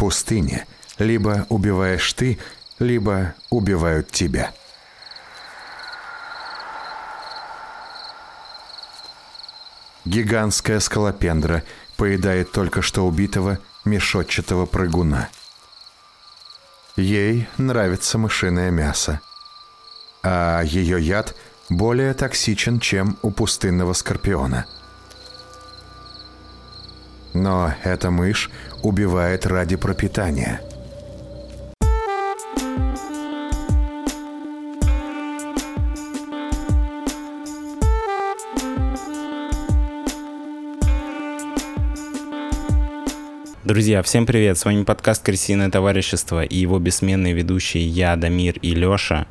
пустыне 0.00 0.66
либо 0.98 1.44
убиваешь 1.50 2.10
ты, 2.14 2.38
либо 2.78 3.34
убивают 3.50 4.10
тебя. 4.10 4.50
Гигантская 10.06 10.80
скалопендра 10.80 11.62
поедает 11.98 12.50
только 12.50 12.80
что 12.80 13.06
убитого 13.06 13.58
мешотчатого 13.84 14.64
прыгуна. 14.64 15.28
Ей 16.96 17.46
нравится 17.58 18.16
мышиное 18.16 18.70
мясо, 18.70 19.20
а 20.22 20.62
ее 20.62 20.98
яд 20.98 21.36
более 21.68 22.14
токсичен, 22.14 22.80
чем 22.80 23.18
у 23.20 23.30
пустынного 23.30 23.92
скорпиона. 23.92 24.66
Но 27.32 27.72
эта 27.84 28.10
мышь 28.10 28.50
убивает 28.82 29.46
ради 29.46 29.76
пропитания– 29.76 30.60
Друзья, 43.70 44.02
всем 44.02 44.26
привет! 44.26 44.58
С 44.58 44.64
вами 44.64 44.82
подкаст 44.82 45.24
«Крысиное 45.24 45.70
товарищество» 45.70 46.42
и 46.42 46.56
его 46.56 46.80
бессменные 46.80 47.34
ведущие 47.34 47.86
я, 47.86 48.16
Дамир 48.16 48.58
и 48.58 48.74
Лёша. 48.74 49.28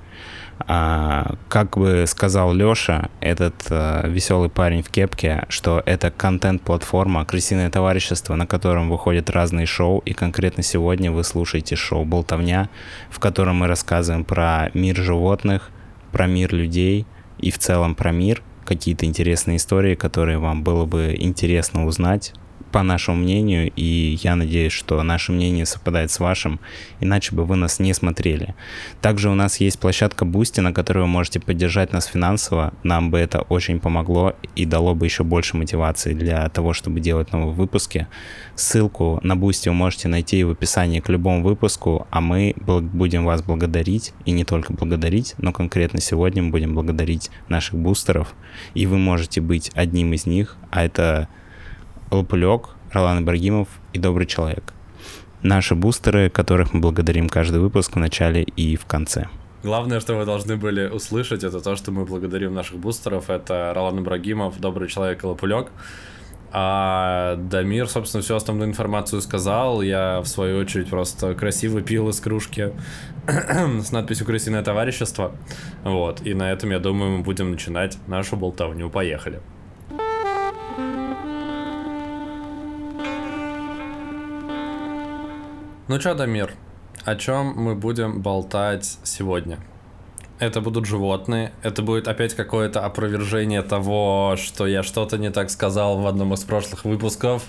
А, 0.68 1.36
как 1.48 1.78
бы 1.78 2.06
сказал 2.08 2.54
Лёша, 2.54 3.10
этот 3.22 3.56
а, 3.70 4.08
веселый 4.08 4.50
парень 4.50 4.84
в 4.84 4.90
кепке, 4.90 5.46
что 5.50 5.82
это 5.86 6.12
контент-платформа 6.12 7.26
«Крысиное 7.26 7.70
товарищество», 7.70 8.36
на 8.36 8.46
котором 8.46 8.90
выходят 8.90 9.30
разные 9.30 9.66
шоу, 9.66 10.00
и 10.00 10.14
конкретно 10.14 10.64
сегодня 10.64 11.12
вы 11.12 11.24
слушаете 11.24 11.76
шоу 11.76 12.06
«Болтовня», 12.06 12.70
в 13.10 13.20
котором 13.20 13.58
мы 13.58 13.68
рассказываем 13.68 14.26
про 14.26 14.70
мир 14.74 14.98
животных, 14.98 15.72
про 16.12 16.28
мир 16.28 16.54
людей 16.54 17.06
и 17.38 17.52
в 17.52 17.58
целом 17.58 17.96
про 17.96 18.12
мир, 18.12 18.44
какие-то 18.66 19.06
интересные 19.06 19.58
истории, 19.58 19.96
которые 19.96 20.38
вам 20.38 20.64
было 20.64 20.86
бы 20.86 21.16
интересно 21.18 21.86
узнать 21.86 22.34
по 22.72 22.84
нашему 22.84 23.18
мнению, 23.18 23.72
и 23.76 24.18
я 24.22 24.36
надеюсь, 24.36 24.72
что 24.72 25.02
наше 25.04 25.32
мнение 25.32 25.66
совпадает 25.66 26.12
с 26.12 26.20
вашим, 26.20 26.60
иначе 27.00 27.36
бы 27.36 27.46
вы 27.46 27.56
нас 27.56 27.80
не 27.80 27.94
смотрели. 27.94 28.56
Также 29.02 29.30
у 29.30 29.36
нас 29.36 29.60
есть 29.60 29.80
площадка 29.80 30.26
Boosty, 30.26 30.62
на 30.62 30.74
которой 30.74 31.00
вы 31.00 31.08
можете 31.08 31.40
поддержать 31.40 31.94
нас 31.94 32.06
финансово. 32.06 32.74
Нам 32.84 33.12
бы 33.12 33.20
это 33.20 33.42
очень 33.42 33.80
помогло 33.80 34.36
и 34.56 34.66
дало 34.66 34.96
бы 34.96 35.06
еще 35.06 35.24
больше 35.24 35.58
мотивации 35.58 36.14
для 36.14 36.48
того, 36.50 36.74
чтобы 36.74 37.00
делать 37.00 37.32
новые 37.32 37.54
выпуски. 37.54 38.08
Ссылку 38.56 39.20
на 39.24 39.34
Boosty 39.34 39.70
вы 39.70 39.74
можете 39.74 40.08
найти 40.08 40.44
в 40.44 40.52
описании 40.52 41.00
к 41.00 41.10
любому 41.10 41.44
выпуску, 41.44 42.08
а 42.10 42.22
мы 42.22 42.54
будем 42.58 43.26
вас 43.26 43.42
благодарить, 43.42 44.14
и 44.26 44.32
не 44.32 44.44
только 44.44 44.74
благодарить, 44.74 45.36
но 45.38 45.52
конкретно 45.52 46.02
сегодня 46.02 46.44
мы 46.44 46.52
будем 46.52 46.74
благодарить 46.74 47.32
наших 47.48 47.76
бустеров, 47.76 48.34
и 48.74 48.86
вы 48.86 48.98
можете 48.98 49.42
быть 49.42 49.72
одним 49.74 50.14
из 50.14 50.26
них, 50.26 50.58
а 50.72 50.84
это 50.84 51.28
Лопулек, 52.12 52.70
Ролан 52.92 53.24
Ибрагимов 53.24 53.68
и 53.94 54.00
Добрый 54.00 54.26
человек. 54.26 54.74
Наши 55.44 55.76
бустеры, 55.76 56.30
которых 56.30 56.74
мы 56.74 56.82
благодарим 56.82 57.30
каждый 57.30 57.60
выпуск 57.60 57.96
в 57.96 58.00
начале 58.00 58.44
и 58.44 58.76
в 58.76 58.86
конце. 58.86 59.28
Главное, 59.64 60.00
что 60.00 60.16
вы 60.16 60.26
должны 60.26 60.58
были 60.58 60.88
услышать, 60.88 61.44
это 61.44 61.62
то, 61.62 61.76
что 61.76 61.92
мы 61.92 62.06
благодарим 62.06 62.54
наших 62.54 62.78
бустеров. 62.78 63.30
Это 63.30 63.74
Ролан 63.76 64.00
Ибрагимов, 64.00 64.60
Добрый 64.60 64.88
человек 64.90 65.24
и 65.24 65.28
Лопулек. 65.28 65.68
А 66.52 67.36
Дамир, 67.36 67.88
собственно, 67.88 68.24
всю 68.24 68.36
основную 68.36 68.70
информацию 68.70 69.22
сказал. 69.22 69.82
Я, 69.82 70.22
в 70.22 70.26
свою 70.26 70.60
очередь, 70.60 70.90
просто 70.90 71.36
красиво 71.36 71.82
пил 71.82 72.10
из 72.10 72.20
кружки 72.20 72.72
с 73.28 73.92
надписью 73.92 74.26
«Крысиное 74.26 74.64
товарищество». 74.64 75.34
Вот. 75.84 76.26
И 76.26 76.34
на 76.34 76.52
этом, 76.52 76.72
я 76.72 76.80
думаю, 76.80 77.18
мы 77.18 77.24
будем 77.24 77.52
начинать 77.52 78.00
нашу 78.08 78.36
болтовню. 78.36 78.90
Поехали. 78.90 79.42
Ну 85.90 85.98
чё, 85.98 86.14
Дамир, 86.14 86.54
о 87.04 87.16
чем 87.16 87.48
мы 87.56 87.74
будем 87.74 88.22
болтать 88.22 89.00
сегодня? 89.04 89.58
Это 90.38 90.62
будут 90.62 90.86
животные, 90.86 91.52
это 91.64 91.82
будет 91.82 92.08
опять 92.08 92.36
какое-то 92.36 92.86
опровержение 92.86 93.64
того, 93.64 94.36
что 94.38 94.68
я 94.68 94.84
что-то 94.84 95.18
не 95.18 95.32
так 95.32 95.50
сказал 95.50 95.98
в 95.98 96.06
одном 96.06 96.36
из 96.36 96.44
прошлых 96.44 96.86
выпусков. 96.86 97.42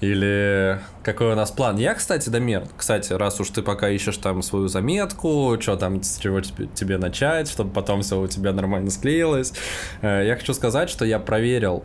Или 0.00 0.78
какой 1.02 1.32
у 1.32 1.34
нас 1.34 1.50
план? 1.50 1.76
Я, 1.78 1.94
кстати, 1.94 2.28
Дамир, 2.28 2.62
кстати, 2.76 3.12
раз 3.12 3.40
уж 3.40 3.48
ты 3.48 3.62
пока 3.62 3.88
ищешь 3.88 4.18
там 4.18 4.42
свою 4.42 4.68
заметку, 4.68 5.56
что 5.60 5.74
там, 5.74 6.00
с 6.04 6.18
чего 6.18 6.40
тебе 6.40 6.98
начать, 6.98 7.50
чтобы 7.50 7.72
потом 7.72 8.02
все 8.02 8.20
у 8.20 8.28
тебя 8.28 8.52
нормально 8.52 8.90
склеилось, 8.90 9.52
э, 10.00 10.22
я 10.24 10.36
хочу 10.36 10.54
сказать, 10.54 10.88
что 10.88 11.04
я 11.04 11.18
проверил 11.18 11.82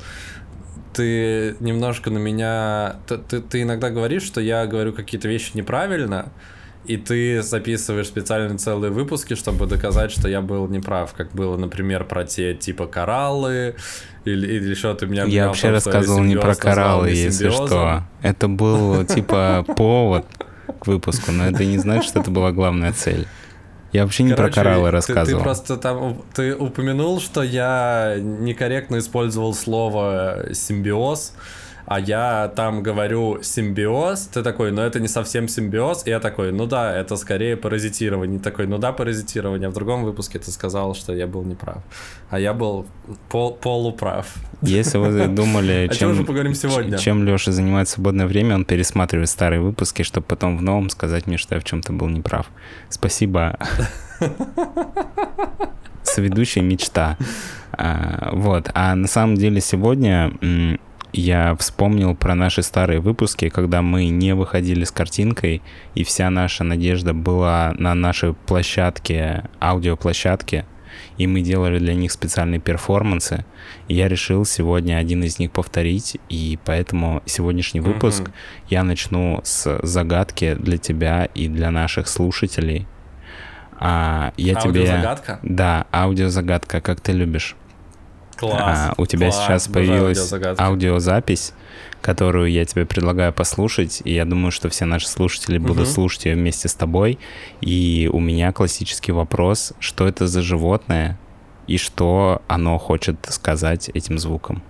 ты 0.94 1.56
немножко 1.59 2.09
на 2.09 2.18
меня... 2.18 2.98
Ты, 3.08 3.18
ты, 3.18 3.42
ты 3.42 3.62
иногда 3.64 3.90
говоришь, 3.90 4.24
что 4.24 4.42
я 4.42 4.66
говорю 4.66 4.94
какие-то 4.94 5.28
вещи 5.28 5.52
неправильно, 5.54 6.31
и 6.86 6.98
ты 6.98 7.42
записываешь 7.42 8.08
специальные 8.08 8.58
целые 8.58 8.92
выпуски, 8.92 9.36
чтобы 9.36 9.68
доказать, 9.68 10.12
что 10.12 10.28
я 10.28 10.42
был 10.42 10.68
неправ, 10.68 11.14
как 11.14 11.31
было, 11.31 11.58
например, 11.58 12.04
про 12.04 12.26
те 12.26 12.54
типа 12.54 12.88
кораллы, 12.88 13.76
или, 14.26 14.48
или 14.48 14.74
что 14.74 14.94
ты 14.94 15.06
меня 15.06 15.24
Я 15.24 15.48
вообще 15.48 15.68
том, 15.68 15.72
рассказывал 15.74 16.20
не 16.22 16.36
про 16.36 16.56
кораллы, 16.56 17.12
если 17.12 17.50
что. 17.50 18.04
Это 18.22 18.48
был 18.48 19.06
типа 19.06 19.66
повод 19.78 20.25
к 20.80 20.88
выпуску, 20.88 21.31
но 21.31 21.46
это 21.46 21.64
не 21.64 21.78
значит, 21.78 22.10
что 22.10 22.20
это 22.20 22.31
была 22.31 22.52
главная 22.52 22.92
цель. 22.94 23.28
Я 23.94 24.04
вообще 24.04 24.24
не 24.24 24.34
Короче, 24.34 24.56
про 24.56 24.64
кораллы 24.64 24.92
рассказывал. 24.92 25.26
Ты, 25.26 25.34
ты 25.38 25.44
просто 25.44 25.78
там 25.78 26.22
ты 26.34 26.56
упомянул, 26.56 27.22
что 27.22 27.44
я 27.44 28.16
некорректно 28.20 28.98
использовал 28.98 29.54
слово 29.54 30.48
симбиоз 30.52 31.34
а 31.86 32.00
я 32.00 32.52
там 32.56 32.82
говорю 32.82 33.40
симбиоз, 33.42 34.28
ты 34.28 34.42
такой, 34.44 34.72
ну 34.72 34.82
это 34.82 35.00
не 35.00 35.08
совсем 35.08 35.48
симбиоз, 35.48 36.08
и 36.08 36.10
я 36.10 36.20
такой, 36.20 36.52
ну 36.52 36.66
да, 36.66 36.96
это 36.96 37.18
скорее 37.18 37.58
паразитирование, 37.58 38.40
такой, 38.40 38.68
ну 38.68 38.78
да, 38.78 38.94
паразитирование, 38.94 39.68
а 39.68 39.72
в 39.72 39.74
другом 39.74 40.04
выпуске 40.04 40.40
ты 40.40 40.52
сказал, 40.52 40.96
что 40.96 41.14
я 41.14 41.28
был 41.28 41.44
неправ, 41.44 41.84
а 42.30 42.40
я 42.40 42.54
был 42.54 42.86
пол 43.30 43.54
полуправ. 43.56 44.34
Если 44.62 44.98
вы 44.98 45.28
думали, 45.36 45.90
чем, 45.94 46.16
чем, 46.16 46.26
поговорим 46.26 46.54
сегодня? 46.56 46.98
чем 46.98 47.26
Леша 47.26 47.52
занимает 47.52 47.90
свободное 47.90 48.28
время, 48.28 48.56
он 48.56 48.66
пересматривает 48.66 49.30
старые 49.30 49.60
выпуски, 49.60 50.04
чтобы 50.04 50.26
потом 50.26 50.58
в 50.58 50.62
новом 50.62 50.90
сказать 50.90 51.28
мне, 51.28 51.38
что 51.38 51.56
я 51.56 51.62
в 51.62 51.64
чем-то 51.66 51.92
был 51.92 52.08
неправ. 52.08 52.48
Спасибо. 52.90 53.58
Соведущая 56.04 56.64
мечта. 56.64 57.18
А, 57.72 58.30
вот. 58.34 58.70
А 58.74 58.96
на 58.96 59.08
самом 59.08 59.36
деле 59.36 59.60
сегодня 59.60 60.32
я 61.13 61.56
вспомнил 61.56 62.16
про 62.16 62.34
наши 62.34 62.63
старые 62.63 63.00
выпуски, 63.00 63.50
когда 63.50 63.81
мы 63.81 64.07
не 64.07 64.34
выходили 64.34 64.84
с 64.84 64.91
картинкой, 64.91 65.62
и 65.94 66.03
вся 66.03 66.29
наша 66.29 66.63
надежда 66.63 67.13
была 67.13 67.74
на 67.78 67.94
нашей 67.94 68.34
площадке, 68.34 69.44
аудиоплощадке, 69.62 70.66
и 71.18 71.28
мы 71.28 71.41
делали 71.41 71.78
для 71.78 71.94
них 71.94 72.12
специальные 72.12 72.59
перформансы. 72.59 73.46
И 73.88 73.94
я 73.94 74.07
решил 74.07 74.44
сегодня 74.44 74.97
один 74.97 75.24
из 75.24 75.38
них 75.38 75.51
повторить, 75.51 76.18
и 76.29 76.57
поэтому 76.66 77.22
сегодняшний 77.25 77.80
выпуск 77.80 78.24
mm-hmm. 78.24 78.66
я 78.69 78.84
начну 78.84 79.41
с 79.44 79.80
загадки 79.84 80.56
для 80.56 80.78
тебя 80.78 81.25
и 81.25 81.47
для 81.47 81.69
наших 81.69 82.07
слушателей. 82.07 82.88
А, 83.80 84.34
я 84.38 84.57
аудиозагадка? 84.57 85.40
тебе... 85.41 85.56
Да, 85.56 85.85
аудиозагадка, 85.91 86.81
как 86.81 87.01
ты 87.01 87.12
любишь. 87.12 87.56
Класс. 88.52 88.90
А, 88.90 88.94
у 88.98 89.06
тебя 89.06 89.30
класс, 89.30 89.46
сейчас 89.46 89.68
появилась 89.68 90.34
аудиозапись, 90.59 91.54
которую 92.02 92.52
я 92.52 92.66
тебе 92.66 92.86
предлагаю 92.86 93.34
послушать, 93.34 94.02
и 94.04 94.14
я 94.14 94.26
думаю, 94.26 94.51
что 94.51 94.69
все 94.69 94.86
наши 94.86 95.07
слушатели 95.07 95.57
угу. 95.57 95.68
будут 95.68 95.88
слушать 95.88 96.25
ее 96.25 96.36
вместе 96.36 96.68
с 96.68 96.74
тобой. 96.74 97.19
И 97.62 98.10
у 98.12 98.19
меня 98.19 98.51
классический 98.51 99.12
вопрос, 99.12 99.74
что 99.80 100.07
это 100.07 100.28
за 100.28 100.42
животное 100.42 101.18
и 101.68 101.78
что 101.78 102.42
оно 102.48 102.78
хочет 102.78 103.18
сказать 103.30 103.90
этим 103.94 104.19
звуком? 104.19 104.62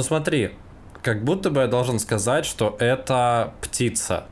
Ну 0.00 0.04
смотри, 0.04 0.52
как 1.02 1.24
будто 1.24 1.50
бы 1.50 1.60
я 1.60 1.66
должен 1.66 1.98
сказать, 1.98 2.46
что 2.46 2.74
это 2.78 3.52
птица. 3.60 4.24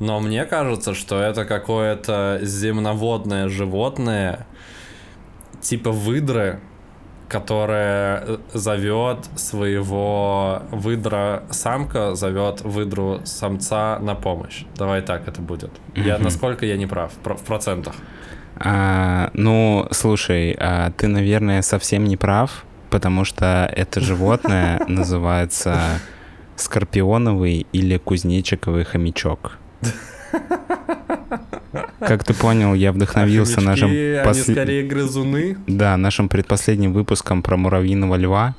Но 0.00 0.18
мне 0.18 0.44
кажется, 0.44 0.92
что 0.92 1.20
это 1.20 1.44
какое-то 1.44 2.40
земноводное 2.42 3.48
животное, 3.48 4.44
типа 5.60 5.92
выдры, 5.92 6.58
которая 7.28 8.24
э, 8.26 8.38
зовет 8.54 9.18
своего 9.36 10.62
выдра 10.72 11.44
самка, 11.50 12.16
зовет 12.16 12.62
выдру 12.62 13.20
самца 13.22 14.00
на 14.00 14.16
помощь. 14.16 14.64
Давай 14.74 15.00
так 15.00 15.28
это 15.28 15.40
будет. 15.40 15.70
Я 15.94 16.18
насколько 16.18 16.66
я 16.66 16.76
не 16.76 16.86
прав 16.86 17.12
в 17.22 17.44
процентах. 17.44 17.94
А, 18.56 19.30
ну, 19.32 19.86
слушай, 19.92 20.56
а 20.58 20.90
ты, 20.90 21.06
наверное, 21.06 21.62
совсем 21.62 22.02
не 22.02 22.16
прав, 22.16 22.64
потому 22.90 23.24
что 23.24 23.70
это 23.74 24.00
животное 24.00 24.80
называется 24.88 26.00
скорпионовый 26.56 27.66
или 27.72 27.98
кузнечиковый 27.98 28.84
хомячок. 28.84 29.58
Как 32.00 32.24
ты 32.24 32.32
понял, 32.32 32.74
я 32.74 32.92
вдохновился 32.92 33.58
а 33.58 33.62
нашим... 33.62 33.90
Пос... 34.24 34.48
Они 34.48 34.54
скорее 34.54 34.86
грызуны? 34.86 35.56
Да, 35.66 35.96
нашим 35.96 36.28
предпоследним 36.28 36.92
выпуском 36.92 37.42
про 37.42 37.56
муравьиного 37.56 38.16
льва. 38.16 38.56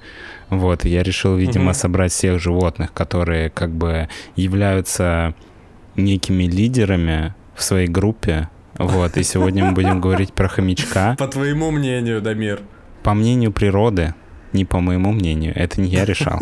Вот, 0.50 0.86
я 0.86 1.04
решил, 1.04 1.36
видимо, 1.36 1.72
угу. 1.72 1.74
собрать 1.74 2.12
всех 2.12 2.40
животных, 2.40 2.94
которые 2.94 3.50
как 3.50 3.72
бы 3.72 4.10
являются 4.36 5.34
некими 5.96 6.44
лидерами 6.44 7.34
в 7.56 7.64
своей 7.64 7.88
группе. 7.88 8.50
Вот, 8.78 9.18
и 9.18 9.24
сегодня 9.24 9.66
мы 9.66 9.72
будем 9.74 10.00
говорить 10.02 10.34
про 10.34 10.48
хомячка. 10.48 11.16
По 11.18 11.28
твоему 11.28 11.72
мнению, 11.72 12.22
Дамир. 12.22 12.62
По 13.10 13.16
мнению 13.16 13.52
природы, 13.52 14.14
не 14.54 14.66
по 14.66 14.82
моему 14.82 15.12
мнению, 15.12 15.52
это 15.56 15.82
не 15.82 15.90
я 15.90 16.06
решал. 16.06 16.40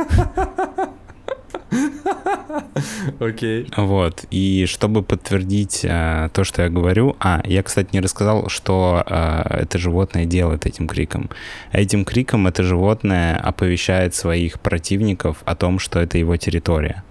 Окей. 3.22 3.64
Okay. 3.64 3.68
Вот. 3.78 4.26
И 4.32 4.66
чтобы 4.66 5.02
подтвердить 5.02 5.86
а, 5.90 6.28
то, 6.28 6.44
что 6.44 6.64
я 6.64 6.70
говорю... 6.70 7.16
А, 7.22 7.42
я, 7.46 7.64
кстати, 7.64 7.88
не 7.94 8.02
рассказал, 8.02 8.50
что 8.50 9.02
а, 9.06 9.48
это 9.62 9.78
животное 9.78 10.26
делает 10.26 10.66
этим 10.66 10.90
криком. 10.90 11.30
Этим 11.72 12.04
криком 12.04 12.48
это 12.48 12.64
животное 12.64 13.38
оповещает 13.38 14.14
своих 14.14 14.60
противников 14.60 15.38
о 15.46 15.56
том, 15.56 15.80
что 15.80 16.02
это 16.02 16.18
его 16.18 16.36
территория. 16.36 17.06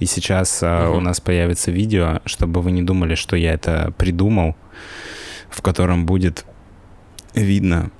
И 0.00 0.06
сейчас 0.06 0.64
а, 0.64 0.66
uh-huh. 0.66 0.96
у 0.96 1.00
нас 1.00 1.20
появится 1.20 1.70
видео, 1.70 2.22
чтобы 2.24 2.60
вы 2.60 2.72
не 2.72 2.82
думали, 2.82 3.14
что 3.14 3.36
я 3.36 3.52
это 3.52 3.94
придумал, 3.96 4.56
в 5.48 5.62
котором 5.62 6.06
будет 6.06 6.44
видно 7.36 7.92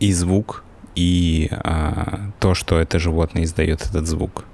и 0.00 0.12
звук, 0.12 0.64
и 0.94 1.48
а, 1.50 2.30
то, 2.40 2.54
что 2.54 2.78
это 2.78 2.98
животное 2.98 3.44
издает 3.44 3.82
этот 3.82 4.06
звук. 4.06 4.44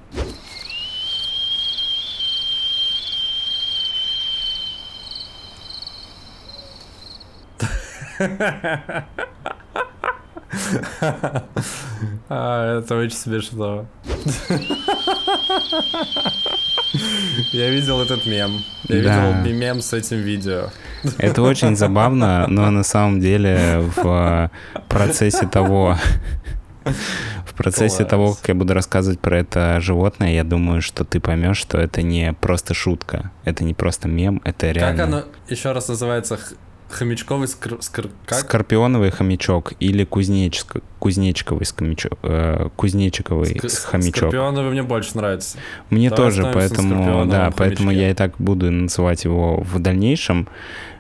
А, 12.29 12.79
это 12.79 12.97
очень 12.97 13.17
смешно. 13.17 13.87
Я 17.53 17.71
видел 17.71 18.01
этот 18.01 18.27
мем. 18.27 18.65
Я 18.89 19.03
да. 19.03 19.43
видел 19.43 19.59
мем 19.59 19.81
с 19.81 19.93
этим 19.93 20.19
видео. 20.19 20.71
Это 21.19 21.43
очень 21.43 21.77
забавно, 21.77 22.47
но 22.49 22.71
на 22.71 22.83
самом 22.83 23.21
деле 23.21 23.83
в 23.97 24.51
процессе 24.89 25.47
того, 25.47 25.97
в 27.47 27.55
процессе 27.55 27.99
Класс. 27.99 28.11
того, 28.11 28.35
как 28.35 28.49
я 28.49 28.55
буду 28.55 28.75
рассказывать 28.75 29.21
про 29.21 29.39
это 29.39 29.81
животное, 29.81 30.33
я 30.33 30.45
думаю, 30.45 30.83
что 30.83 31.05
ты 31.05 31.21
поймешь, 31.21 31.59
что 31.59 31.79
это 31.79 32.03
не 32.03 32.33
просто 32.35 32.75
шутка, 32.75 33.31
это 33.45 33.65
не 33.65 33.75
просто 33.75 34.09
мем, 34.09 34.41
это 34.45 34.71
реально. 34.71 34.97
Как 34.97 35.07
оно 35.07 35.25
еще 35.49 35.73
раз 35.73 35.89
называется? 35.89 36.39
Хомячковый 36.93 37.49
скр... 37.49 37.79
скр... 37.81 38.11
как? 38.27 38.39
Скорпионовый 38.41 39.11
хомячок 39.11 39.73
или 39.81 40.05
кузнечк... 40.05 40.77
кузнечковый 40.99 41.67
хомячок. 41.67 42.19
Э, 42.23 42.69
кузнечиковый 42.77 43.61
Ск... 43.69 43.87
хомячок. 43.87 44.17
Скорпионовый 44.17 44.71
мне 44.71 44.83
больше 44.83 45.17
нравится. 45.17 45.59
Мне 45.91 46.11
Давай 46.11 46.25
тоже, 46.25 46.51
поэтому, 46.53 47.27
да, 47.27 47.51
поэтому 47.57 47.91
я 47.91 48.11
и 48.11 48.15
так 48.15 48.35
буду 48.39 48.71
называть 48.71 49.25
его 49.25 49.61
в 49.63 49.79
дальнейшем. 49.79 50.49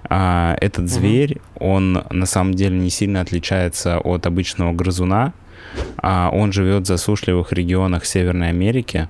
А, 0.05 0.56
этот 0.61 0.89
зверь, 0.89 1.41
угу. 1.55 1.69
он 1.69 2.05
на 2.11 2.27
самом 2.27 2.55
деле 2.55 2.79
не 2.79 2.91
сильно 2.91 3.21
отличается 3.21 3.99
от 3.99 4.27
обычного 4.27 4.73
грызуна. 4.73 5.33
А, 5.99 6.31
он 6.33 6.53
живет 6.53 6.85
в 6.85 6.87
засушливых 6.87 7.53
регионах 7.53 8.05
Северной 8.05 8.49
Америки. 8.49 9.09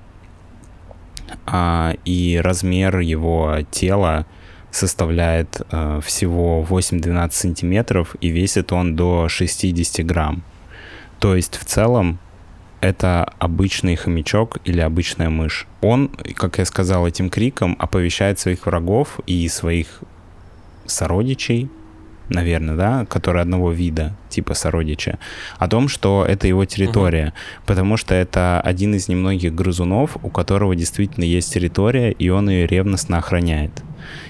А, 1.45 1.95
и 2.05 2.39
размер 2.43 2.99
его 2.99 3.57
тела 3.71 4.25
составляет 4.73 5.61
э, 5.71 6.01
всего 6.03 6.65
8-12 6.67 7.31
сантиметров 7.31 8.15
и 8.21 8.29
весит 8.29 8.73
он 8.73 8.95
до 8.95 9.29
60 9.29 10.05
грамм. 10.05 10.43
То 11.19 11.35
есть 11.35 11.57
в 11.57 11.63
целом 11.63 12.19
это 12.81 13.31
обычный 13.39 13.95
хомячок 13.95 14.57
или 14.65 14.81
обычная 14.81 15.29
мышь. 15.29 15.67
Он, 15.81 16.09
как 16.35 16.57
я 16.57 16.65
сказал, 16.65 17.07
этим 17.07 17.29
криком 17.29 17.77
оповещает 17.79 18.39
своих 18.39 18.65
врагов 18.65 19.19
и 19.25 19.47
своих 19.47 20.01
сородичей, 20.85 21.69
наверное, 22.29 22.75
да, 22.75 23.05
которые 23.05 23.43
одного 23.43 23.71
вида, 23.71 24.15
типа 24.29 24.53
сородича, 24.53 25.19
о 25.59 25.67
том, 25.67 25.87
что 25.87 26.25
это 26.27 26.47
его 26.47 26.65
территория, 26.65 27.27
угу. 27.27 27.33
потому 27.67 27.95
что 27.95 28.15
это 28.15 28.59
один 28.59 28.95
из 28.95 29.07
немногих 29.07 29.53
грызунов, 29.53 30.17
у 30.23 30.29
которого 30.29 30.75
действительно 30.75 31.25
есть 31.25 31.53
территория, 31.53 32.11
и 32.11 32.29
он 32.29 32.49
ее 32.49 32.65
ревностно 32.65 33.19
охраняет. 33.19 33.83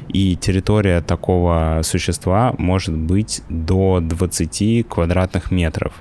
И 0.09 0.35
территория 0.35 1.01
такого 1.01 1.81
существа 1.83 2.53
может 2.57 2.95
быть 2.95 3.41
до 3.49 3.99
20 4.01 4.87
квадратных 4.87 5.51
метров. 5.51 5.93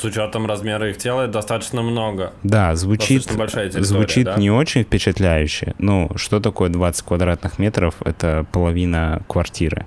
С 0.00 0.04
учетом 0.04 0.46
размера 0.46 0.88
их 0.88 0.96
тела 0.96 1.26
достаточно 1.26 1.82
много. 1.82 2.32
Да, 2.42 2.74
звучит, 2.74 3.24
звучит 3.24 4.24
да? 4.24 4.36
не 4.36 4.50
очень 4.50 4.82
впечатляюще. 4.82 5.74
Ну, 5.78 6.10
что 6.16 6.40
такое 6.40 6.70
20 6.70 7.04
квадратных 7.04 7.58
метров? 7.58 7.94
Это 8.02 8.46
половина 8.50 9.20
квартиры. 9.28 9.84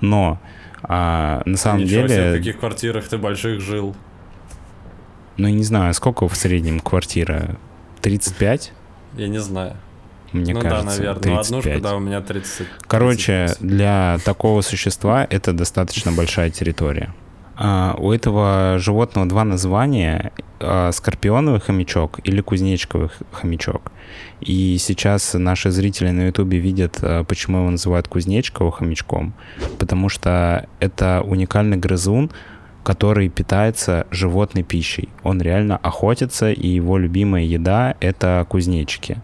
Но 0.00 0.40
а, 0.82 1.42
на 1.44 1.58
самом 1.58 1.80
Ничего 1.84 2.06
деле... 2.06 2.08
Себе, 2.08 2.30
в 2.30 2.38
каких 2.38 2.58
квартирах 2.58 3.08
ты 3.08 3.18
больших 3.18 3.60
жил? 3.60 3.94
Ну, 5.36 5.48
не 5.48 5.62
знаю, 5.62 5.92
сколько 5.92 6.26
в 6.26 6.34
среднем 6.36 6.80
квартира? 6.80 7.56
35? 8.00 8.72
Я 9.16 9.28
не 9.28 9.40
знаю. 9.40 9.76
Мне 10.32 10.54
ну 10.54 10.60
кажется, 10.60 10.84
да, 10.84 10.90
наверное. 10.90 11.22
35. 11.22 11.50
Ну, 11.50 11.58
однушка, 11.58 11.80
да, 11.80 11.96
у 11.96 12.00
меня 12.00 12.20
30. 12.20 12.66
Короче, 12.86 13.46
30. 13.48 13.62
для 13.62 14.18
такого 14.24 14.60
существа 14.62 15.26
это 15.28 15.52
достаточно 15.52 16.12
большая 16.12 16.50
территория. 16.50 17.14
А, 17.62 17.94
у 17.98 18.10
этого 18.10 18.76
животного 18.78 19.28
два 19.28 19.44
названия 19.44 20.32
а, 20.60 20.90
скорпионовый 20.92 21.60
хомячок 21.60 22.18
или 22.24 22.40
кузнечковый 22.40 23.10
хомячок. 23.32 23.92
И 24.40 24.78
сейчас 24.78 25.34
наши 25.34 25.70
зрители 25.70 26.10
на 26.10 26.28
ютубе 26.28 26.58
видят, 26.58 26.98
а, 27.02 27.22
почему 27.24 27.58
его 27.58 27.70
называют 27.70 28.08
кузнечковым 28.08 28.72
хомячком. 28.72 29.34
Потому 29.78 30.08
что 30.08 30.68
это 30.78 31.22
уникальный 31.26 31.76
грызун, 31.76 32.30
который 32.82 33.28
питается 33.28 34.06
животной 34.10 34.62
пищей. 34.62 35.10
Он 35.22 35.42
реально 35.42 35.76
охотится, 35.76 36.50
и 36.50 36.66
его 36.66 36.96
любимая 36.96 37.42
еда— 37.42 37.94
это 38.00 38.46
кузнечики. 38.48 39.18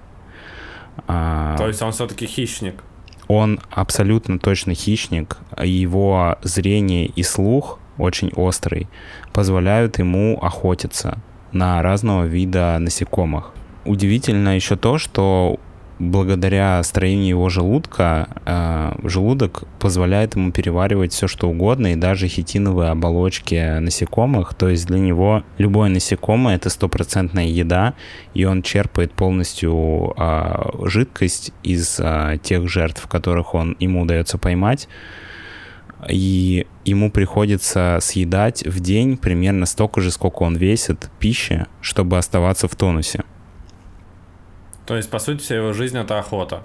То 1.07 1.67
есть 1.67 1.83
он 1.83 1.93
все-таки 1.93 2.27
хищник? 2.27 2.83
Он 3.29 3.61
абсолютно 3.71 4.39
точно 4.39 4.75
хищник. 4.75 5.39
Его 5.61 6.39
зрение 6.43 7.07
и 7.07 7.23
слух 7.23 7.79
очень 7.99 8.31
острый, 8.37 8.89
позволяют 9.33 9.99
ему 9.99 10.39
охотиться 10.41 11.19
на 11.53 11.83
разного 11.83 12.25
вида 12.25 12.77
насекомых. 12.79 13.53
Удивительно 13.85 14.57
еще 14.57 14.77
то, 14.77 14.99
что 14.99 15.59
благодаря 15.99 16.83
строению 16.83 17.29
его 17.29 17.49
желудка, 17.49 18.29
э, 18.45 18.93
желудок 19.05 19.65
позволяет 19.79 20.37
ему 20.37 20.53
переваривать 20.53 21.13
все, 21.13 21.27
что 21.27 21.49
угодно, 21.49 21.93
и 21.93 21.97
даже 21.97 22.29
хитиновые 22.29 22.91
оболочки 22.91 23.79
насекомых. 23.79 24.55
То 24.55 24.69
есть 24.69 24.87
для 24.87 24.99
него 24.99 25.43
любое 25.59 25.89
насекомое— 25.89 26.57
это 26.57 26.71
стопроцентная 26.71 27.47
еда, 27.47 27.95
и 28.35 28.45
он 28.45 28.63
черпает 28.63 29.13
полностью 29.13 30.15
э, 30.17 30.87
жидкость 30.87 31.53
из 31.63 31.99
э, 31.99 32.39
тех 32.43 32.69
жертв, 32.69 33.07
которых 33.07 33.55
он, 33.55 33.77
ему 33.81 34.03
удается 34.03 34.39
поймать, 34.39 34.89
и 36.09 36.67
ему 36.85 37.11
приходится 37.11 37.99
съедать 38.01 38.65
в 38.67 38.81
день 38.81 39.17
примерно 39.17 39.67
столько 39.67 40.01
же, 40.01 40.11
сколько 40.11 40.43
он 40.43 40.57
весит 40.57 41.11
пищи, 41.19 41.67
чтобы 41.81 42.19
оставаться 42.19 42.69
в 42.69 42.77
тонусе. 42.77 43.25
То 44.87 44.97
есть, 44.97 45.11
по 45.11 45.19
сути, 45.19 45.43
вся 45.43 45.57
его 45.57 45.73
жизнь— 45.73 45.99
это 45.99 46.19
охота? 46.19 46.63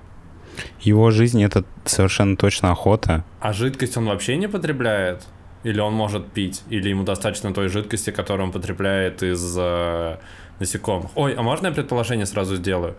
Его 0.81 1.11
жизнь— 1.11 1.43
это 1.43 1.63
совершенно 1.85 2.37
точно 2.37 2.71
охота. 2.71 3.23
А 3.39 3.51
жидкость 3.51 3.97
он 3.97 4.05
вообще 4.05 4.37
не 4.37 4.47
потребляет? 4.47 5.25
Или 5.63 5.79
он 5.79 5.93
может 5.93 6.31
пить? 6.31 6.63
Или 6.69 6.89
ему 6.89 7.03
достаточно 7.03 7.53
той 7.53 7.67
жидкости, 7.67 8.11
которую 8.11 8.47
он 8.47 8.51
потребляет 8.51 9.23
из 9.23 9.55
э, 9.57 10.17
насекомых? 10.59 11.11
Ой, 11.15 11.33
а 11.33 11.41
можно 11.41 11.67
я 11.67 11.73
предположение 11.73 12.25
сразу 12.25 12.55
сделаю? 12.55 12.95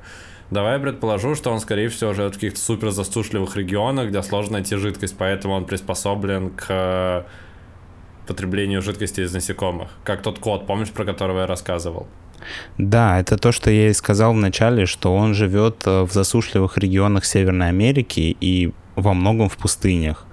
Давай 0.51 0.75
я 0.75 0.81
предположу, 0.81 1.35
что 1.35 1.51
он, 1.51 1.61
скорее 1.61 1.89
всего, 1.89 2.13
живет 2.13 2.33
в 2.33 2.35
каких-то 2.35 2.61
супер 2.61 2.91
засушливых 2.91 3.57
регионах, 3.57 4.09
где 4.09 4.23
сложно 4.23 4.55
найти 4.55 4.77
жидкость, 4.77 5.17
поэтому 5.17 5.55
он 5.55 5.65
приспособлен 5.65 6.51
к 6.51 7.27
потреблению 8.27 8.83
жидкости 8.83 9.23
из 9.23 9.33
насекомых, 9.33 9.91
как 10.05 10.23
тот 10.23 10.39
кот, 10.39 10.67
помнишь, 10.67 10.91
про 10.91 11.05
которого 11.05 11.41
я 11.41 11.47
рассказывал? 11.47 12.07
Да, 12.79 13.21
это 13.21 13.37
то, 13.37 13.53
что 13.53 13.71
я 13.71 13.91
и 13.91 13.93
сказал 13.93 14.33
вначале, 14.33 14.87
что 14.87 15.15
он 15.15 15.35
живет 15.35 15.83
э, 15.87 16.03
в 16.03 16.13
засушливых 16.13 16.79
регионах 16.79 17.25
Северной 17.25 17.69
Америки 17.69 18.37
и 18.41 18.73
во 18.97 19.15
многом 19.15 19.49
в 19.49 19.57
пустынях. 19.57 20.27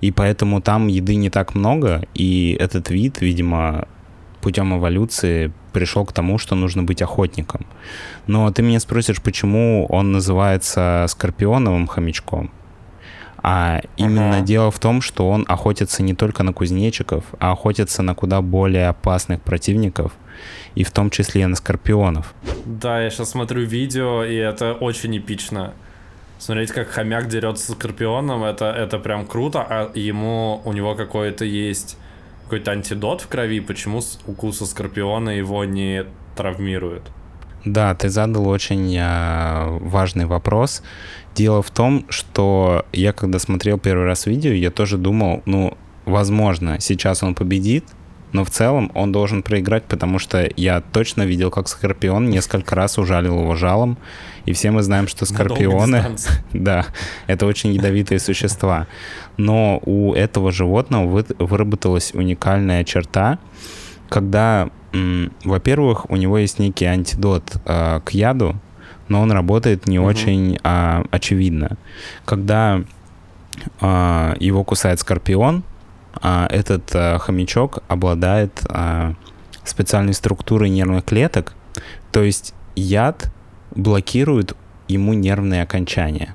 И 0.00 0.10
поэтому 0.10 0.60
там 0.60 0.88
еды 0.88 1.14
не 1.14 1.30
так 1.30 1.54
много, 1.54 2.02
и 2.14 2.56
этот 2.60 2.90
вид, 2.90 3.20
видимо, 3.20 3.88
путем 4.40 4.76
эволюции 4.76 5.52
пришел 5.72 6.04
к 6.04 6.12
тому, 6.12 6.38
что 6.38 6.54
нужно 6.54 6.82
быть 6.82 7.00
охотником. 7.00 7.66
Но 8.26 8.50
ты 8.50 8.62
меня 8.62 8.80
спросишь, 8.80 9.22
почему 9.22 9.86
он 9.88 10.12
называется 10.12 11.06
скорпионовым 11.08 11.86
хомячком? 11.86 12.50
А 13.46 13.82
именно 13.98 14.38
ага. 14.38 14.46
дело 14.46 14.70
в 14.70 14.78
том, 14.78 15.02
что 15.02 15.28
он 15.28 15.44
охотится 15.46 16.02
не 16.02 16.14
только 16.14 16.42
на 16.42 16.54
кузнечиков, 16.54 17.24
а 17.38 17.52
охотится 17.52 18.02
на 18.02 18.14
куда 18.14 18.40
более 18.40 18.88
опасных 18.88 19.42
противников, 19.42 20.12
и 20.74 20.82
в 20.82 20.90
том 20.90 21.10
числе 21.10 21.42
и 21.42 21.46
на 21.46 21.54
скорпионов. 21.54 22.34
Да, 22.64 23.02
я 23.02 23.10
сейчас 23.10 23.32
смотрю 23.32 23.66
видео, 23.66 24.24
и 24.24 24.34
это 24.34 24.72
очень 24.72 25.18
эпично. 25.18 25.74
Смотреть, 26.38 26.72
как 26.72 26.88
хомяк 26.88 27.28
дерется 27.28 27.72
с 27.72 27.74
скорпионом, 27.74 28.44
это, 28.44 28.64
это 28.64 28.98
прям 28.98 29.26
круто, 29.26 29.60
а 29.68 29.90
ему, 29.94 30.62
у 30.64 30.72
него 30.72 30.94
какой-то 30.94 31.44
есть 31.44 31.98
какой-то 32.44 32.70
антидот 32.70 33.20
в 33.20 33.28
крови, 33.28 33.60
почему 33.60 34.00
укусы 34.26 34.64
скорпиона 34.64 35.30
его 35.30 35.66
не 35.66 36.06
травмируют? 36.34 37.02
Да, 37.64 37.94
ты 37.94 38.10
задал 38.10 38.48
очень 38.48 38.94
э, 38.96 39.78
важный 39.80 40.26
вопрос. 40.26 40.82
Дело 41.34 41.62
в 41.62 41.70
том, 41.70 42.06
что 42.10 42.84
я 42.92 43.12
когда 43.12 43.38
смотрел 43.38 43.78
первый 43.78 44.04
раз 44.04 44.26
видео, 44.26 44.52
я 44.52 44.70
тоже 44.70 44.98
думал, 44.98 45.42
ну, 45.46 45.76
возможно, 46.04 46.78
сейчас 46.80 47.22
он 47.22 47.34
победит, 47.34 47.84
но 48.34 48.44
в 48.44 48.50
целом 48.50 48.90
он 48.94 49.12
должен 49.12 49.44
проиграть, 49.44 49.84
потому 49.84 50.18
что 50.18 50.50
я 50.56 50.80
точно 50.80 51.22
видел, 51.22 51.52
как 51.52 51.68
Скорпион 51.68 52.28
несколько 52.28 52.74
раз 52.74 52.98
ужалил 52.98 53.38
его 53.38 53.54
жалом, 53.54 53.96
и 54.44 54.52
все 54.52 54.72
мы 54.72 54.82
знаем, 54.82 55.06
что 55.06 55.24
Скорпионы... 55.24 56.16
Да, 56.52 56.86
это 57.28 57.46
очень 57.46 57.72
ядовитые 57.74 58.18
существа. 58.18 58.88
Но 59.36 59.80
у 59.84 60.14
этого 60.14 60.50
животного 60.50 61.06
вы, 61.06 61.24
выработалась 61.38 62.12
уникальная 62.12 62.82
черта, 62.82 63.38
когда, 64.08 64.70
во-первых, 65.44 66.10
у 66.10 66.16
него 66.16 66.38
есть 66.38 66.58
некий 66.58 66.84
антидот 66.84 67.56
э, 67.64 68.00
к 68.04 68.10
яду, 68.10 68.56
но 69.08 69.20
он 69.20 69.32
работает 69.32 69.86
не 69.86 69.98
угу. 69.98 70.08
очень 70.08 70.58
э, 70.62 71.04
очевидно. 71.10 71.76
Когда 72.24 72.82
э, 73.80 74.34
его 74.38 74.64
кусает 74.64 75.00
скорпион, 75.00 75.64
а, 76.20 76.46
этот 76.50 76.90
а, 76.94 77.18
хомячок 77.18 77.82
обладает 77.88 78.62
а, 78.68 79.14
специальной 79.64 80.14
структурой 80.14 80.70
нервных 80.70 81.04
клеток, 81.04 81.54
то 82.12 82.22
есть 82.22 82.54
яд 82.76 83.32
блокирует 83.74 84.56
ему 84.88 85.12
нервные 85.12 85.62
окончания. 85.62 86.34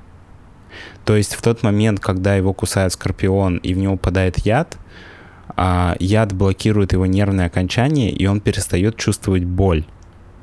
То 1.04 1.16
есть 1.16 1.34
в 1.34 1.42
тот 1.42 1.62
момент, 1.62 2.00
когда 2.00 2.34
его 2.34 2.52
кусает 2.52 2.92
скорпион 2.92 3.56
и 3.58 3.74
в 3.74 3.78
него 3.78 3.96
попадает 3.96 4.38
яд, 4.46 4.76
яд 5.98 6.32
блокирует 6.32 6.92
его 6.92 7.06
нервные 7.06 7.46
окончания, 7.46 8.10
и 8.10 8.26
он 8.26 8.40
перестает 8.40 8.96
чувствовать 8.96 9.44
боль. 9.44 9.84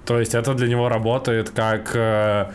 То 0.06 0.20
есть 0.20 0.36
это 0.36 0.54
для 0.54 0.68
него 0.68 0.88
работает 0.88 1.50
как 1.50 1.92
э, 1.94 2.46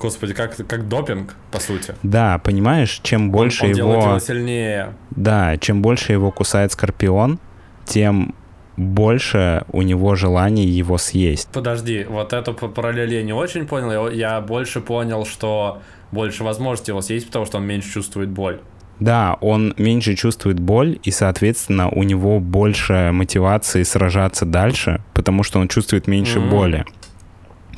Господи, 0.00 0.34
как, 0.34 0.56
как 0.66 0.88
допинг, 0.88 1.34
по 1.50 1.60
сути. 1.60 1.94
Да, 2.02 2.38
понимаешь, 2.38 3.00
чем 3.02 3.30
больше 3.30 3.64
он, 3.64 3.70
он 3.70 3.76
его... 3.76 3.92
его 3.94 4.18
сильнее. 4.18 4.94
Да, 5.10 5.56
чем 5.58 5.82
больше 5.82 6.12
его 6.12 6.30
кусает 6.30 6.72
скорпион, 6.72 7.38
тем 7.86 8.34
больше 8.76 9.64
у 9.72 9.82
него 9.82 10.14
желания 10.14 10.66
его 10.66 10.98
съесть. 10.98 11.48
Подожди, 11.52 12.04
вот 12.08 12.32
эту 12.32 12.54
параллель 12.54 13.14
я 13.14 13.22
не 13.22 13.32
очень 13.32 13.66
понял. 13.66 14.10
Я 14.10 14.40
больше 14.40 14.80
понял, 14.80 15.24
что 15.24 15.80
больше 16.10 16.44
возможности 16.44 16.90
его 16.90 17.00
съесть, 17.00 17.26
потому 17.28 17.46
что 17.46 17.58
он 17.58 17.64
меньше 17.64 17.92
чувствует 17.92 18.30
боль. 18.30 18.60
Да, 19.00 19.36
он 19.40 19.74
меньше 19.76 20.14
чувствует 20.14 20.60
боль, 20.60 20.98
и, 21.02 21.10
соответственно, 21.10 21.88
у 21.88 22.02
него 22.02 22.38
больше 22.40 23.10
мотивации 23.12 23.82
сражаться 23.82 24.46
дальше, 24.46 25.00
потому 25.14 25.42
что 25.42 25.58
он 25.58 25.68
чувствует 25.68 26.06
меньше 26.06 26.38
mm-hmm. 26.38 26.50
боли. 26.50 26.84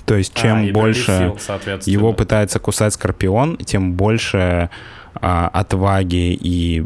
То 0.05 0.15
есть 0.15 0.35
чем 0.35 0.69
а, 0.69 0.73
больше 0.73 1.35
сил, 1.39 1.81
его 1.85 2.13
пытается 2.13 2.61
кусать 2.61 2.95
скорпион, 2.95 3.57
тем 3.57 3.95
больше 3.95 4.71
а, 5.15 5.49
отваги 5.49 6.33
и 6.41 6.85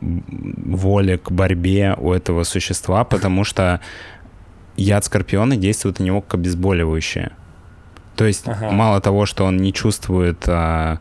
воли 0.00 1.16
к 1.16 1.30
борьбе 1.30 1.94
у 1.98 2.12
этого 2.12 2.44
существа, 2.44 3.04
потому 3.04 3.44
что 3.44 3.80
яд 4.76 5.04
скорпиона 5.04 5.56
действует 5.56 5.98
на 5.98 6.04
него 6.04 6.20
как 6.20 6.34
обезболивающее. 6.34 7.32
То 8.16 8.24
есть 8.24 8.46
ага. 8.46 8.70
мало 8.70 9.00
того, 9.00 9.26
что 9.26 9.44
он 9.44 9.56
не 9.56 9.72
чувствует 9.72 10.44
а, 10.46 11.00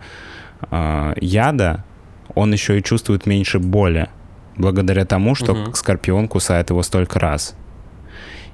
а, 0.71 1.13
яда, 1.19 1.83
он 2.35 2.53
еще 2.53 2.79
и 2.79 2.83
чувствует 2.83 3.25
меньше 3.25 3.59
боли, 3.59 4.09
благодаря 4.57 5.05
тому, 5.05 5.35
что 5.35 5.53
угу. 5.53 5.73
скорпион 5.73 6.27
кусает 6.27 6.69
его 6.69 6.83
столько 6.83 7.19
раз. 7.19 7.55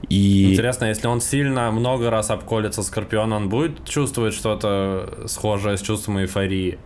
И... 0.09 0.51
Интересно, 0.53 0.85
если 0.85 1.07
он 1.07 1.21
сильно 1.21 1.71
много 1.71 2.09
раз 2.09 2.29
обколется 2.29 2.83
Скорпион, 2.83 3.33
он 3.33 3.49
будет 3.49 3.85
чувствовать 3.85 4.33
что-то 4.33 5.25
схожее 5.27 5.77
с 5.77 5.81
чувством 5.81 6.19
эйфории? 6.19 6.77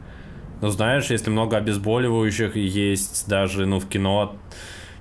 Ну, 0.62 0.70
знаешь, 0.70 1.10
если 1.10 1.30
много 1.30 1.58
обезболивающих 1.58 2.56
есть 2.56 3.28
даже, 3.28 3.66
ну, 3.66 3.80
в 3.80 3.88
кино, 3.88 4.36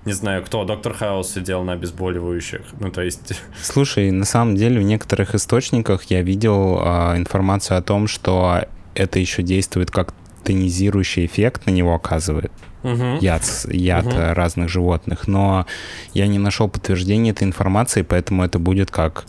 не 0.04 0.12
знаю, 0.12 0.44
кто, 0.44 0.64
Доктор 0.64 0.94
Хаус 0.94 1.32
сидел 1.32 1.64
на 1.64 1.72
обезболивающих, 1.72 2.62
ну, 2.80 2.90
то 2.90 3.02
есть... 3.02 3.40
Слушай, 3.62 4.10
на 4.10 4.24
самом 4.24 4.56
деле 4.56 4.80
в 4.80 4.84
некоторых 4.84 5.34
источниках 5.34 6.04
я 6.04 6.22
видел 6.22 6.80
э, 6.80 7.16
информацию 7.16 7.78
о 7.78 7.82
том, 7.82 8.06
что 8.06 8.64
это 8.94 9.18
еще 9.18 9.42
действует 9.42 9.90
как 9.90 10.14
тонизирующий 10.48 11.26
эффект 11.26 11.66
на 11.66 11.70
него 11.72 11.94
оказывает 11.94 12.50
угу. 12.82 13.18
яд, 13.20 13.42
яд 13.70 14.06
угу. 14.06 14.16
разных 14.16 14.70
животных, 14.70 15.28
но 15.28 15.66
я 16.14 16.26
не 16.26 16.38
нашел 16.38 16.68
подтверждения 16.68 17.32
этой 17.32 17.44
информации, 17.44 18.00
поэтому 18.00 18.44
это 18.44 18.58
будет 18.58 18.90
как 18.90 19.26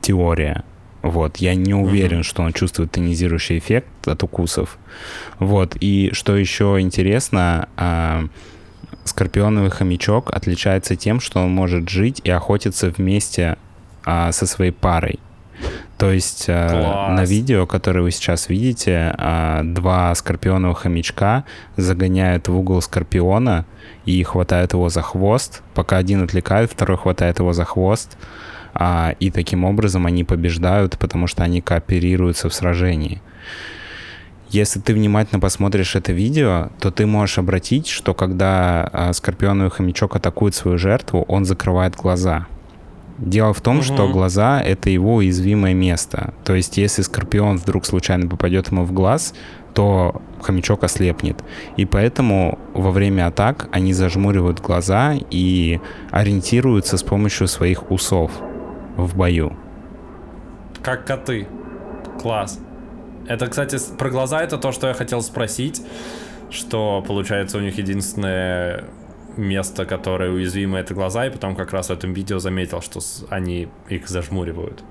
теория. 0.00 0.64
Вот, 1.02 1.36
я 1.36 1.54
не 1.54 1.74
уверен, 1.74 2.18
угу. 2.20 2.24
что 2.24 2.42
он 2.42 2.54
чувствует 2.54 2.92
тонизирующий 2.92 3.58
эффект 3.58 4.08
от 4.08 4.22
укусов. 4.22 4.78
Вот, 5.38 5.76
и 5.78 6.10
что 6.14 6.34
еще 6.34 6.78
интересно, 6.80 7.68
а, 7.76 8.24
скорпионовый 9.04 9.70
хомячок 9.70 10.30
отличается 10.30 10.96
тем, 10.96 11.20
что 11.20 11.40
он 11.40 11.50
может 11.50 11.90
жить 11.90 12.22
и 12.24 12.30
охотиться 12.30 12.88
вместе 12.88 13.58
а, 14.06 14.32
со 14.32 14.46
своей 14.46 14.72
парой. 14.72 15.18
То 15.98 16.10
есть 16.10 16.46
э, 16.48 16.68
Класс. 16.68 17.16
на 17.16 17.24
видео, 17.24 17.66
которое 17.66 18.00
вы 18.00 18.10
сейчас 18.10 18.48
видите, 18.48 19.14
э, 19.16 19.60
два 19.64 20.14
скорпионовых 20.14 20.80
хомячка 20.80 21.44
загоняют 21.76 22.48
в 22.48 22.56
угол 22.56 22.82
скорпиона 22.82 23.64
и 24.04 24.22
хватают 24.22 24.72
его 24.72 24.88
за 24.88 25.02
хвост. 25.02 25.62
Пока 25.74 25.98
один 25.98 26.24
отвлекает, 26.24 26.72
второй 26.72 26.98
хватает 26.98 27.38
его 27.38 27.52
за 27.52 27.64
хвост. 27.64 28.16
А, 28.74 29.14
и 29.20 29.30
таким 29.30 29.64
образом 29.64 30.04
они 30.04 30.24
побеждают, 30.24 30.98
потому 30.98 31.28
что 31.28 31.44
они 31.44 31.60
кооперируются 31.60 32.48
в 32.48 32.54
сражении. 32.54 33.22
Если 34.50 34.80
ты 34.80 34.94
внимательно 34.94 35.40
посмотришь 35.40 35.96
это 35.96 36.12
видео, 36.12 36.70
то 36.80 36.90
ты 36.90 37.06
можешь 37.06 37.38
обратить, 37.38 37.86
что 37.86 38.14
когда 38.14 38.88
а, 38.92 39.12
скорпионовый 39.12 39.70
хомячок 39.70 40.16
атакует 40.16 40.54
свою 40.54 40.76
жертву, 40.76 41.24
он 41.28 41.44
закрывает 41.44 41.96
глаза. 41.96 42.46
Дело 43.18 43.52
в 43.52 43.60
том, 43.60 43.76
угу. 43.78 43.84
что 43.84 44.08
глаза— 44.08 44.60
это 44.64 44.90
его 44.90 45.16
уязвимое 45.16 45.74
место. 45.74 46.34
То 46.44 46.54
есть, 46.54 46.76
если 46.78 47.02
скорпион 47.02 47.58
вдруг 47.58 47.86
случайно 47.86 48.28
попадет 48.28 48.70
ему 48.70 48.84
в 48.84 48.92
глаз, 48.92 49.34
то 49.72 50.22
хомячок 50.40 50.84
ослепнет. 50.84 51.42
И 51.76 51.84
поэтому 51.84 52.58
во 52.74 52.90
время 52.90 53.26
атак 53.26 53.68
они 53.72 53.92
зажмуривают 53.92 54.60
глаза 54.60 55.14
и 55.30 55.80
ориентируются 56.10 56.96
с 56.96 57.02
помощью 57.02 57.48
своих 57.48 57.90
усов 57.90 58.30
в 58.96 59.16
бою. 59.16 59.56
Как 60.82 61.04
коты. 61.04 61.48
Класс. 62.20 62.60
Это, 63.26 63.46
кстати, 63.46 63.78
про 63.96 64.10
глаза 64.10 64.42
это 64.42 64.58
то, 64.58 64.70
что 64.70 64.88
я 64.88 64.94
хотел 64.94 65.22
спросить, 65.22 65.82
что 66.50 67.02
получается 67.06 67.58
у 67.58 67.60
них 67.60 67.78
единственное 67.78 68.84
место, 69.36 69.84
которое 69.84 70.30
уязвимо, 70.30 70.78
это 70.78 70.94
глаза, 70.94 71.26
и 71.26 71.30
потом 71.30 71.56
как 71.56 71.72
раз 71.72 71.88
в 71.88 71.92
этом 71.92 72.12
видео 72.12 72.38
заметил, 72.38 72.80
что 72.80 73.00
они 73.30 73.68
их 73.88 74.08
зажмуривают. 74.08 74.82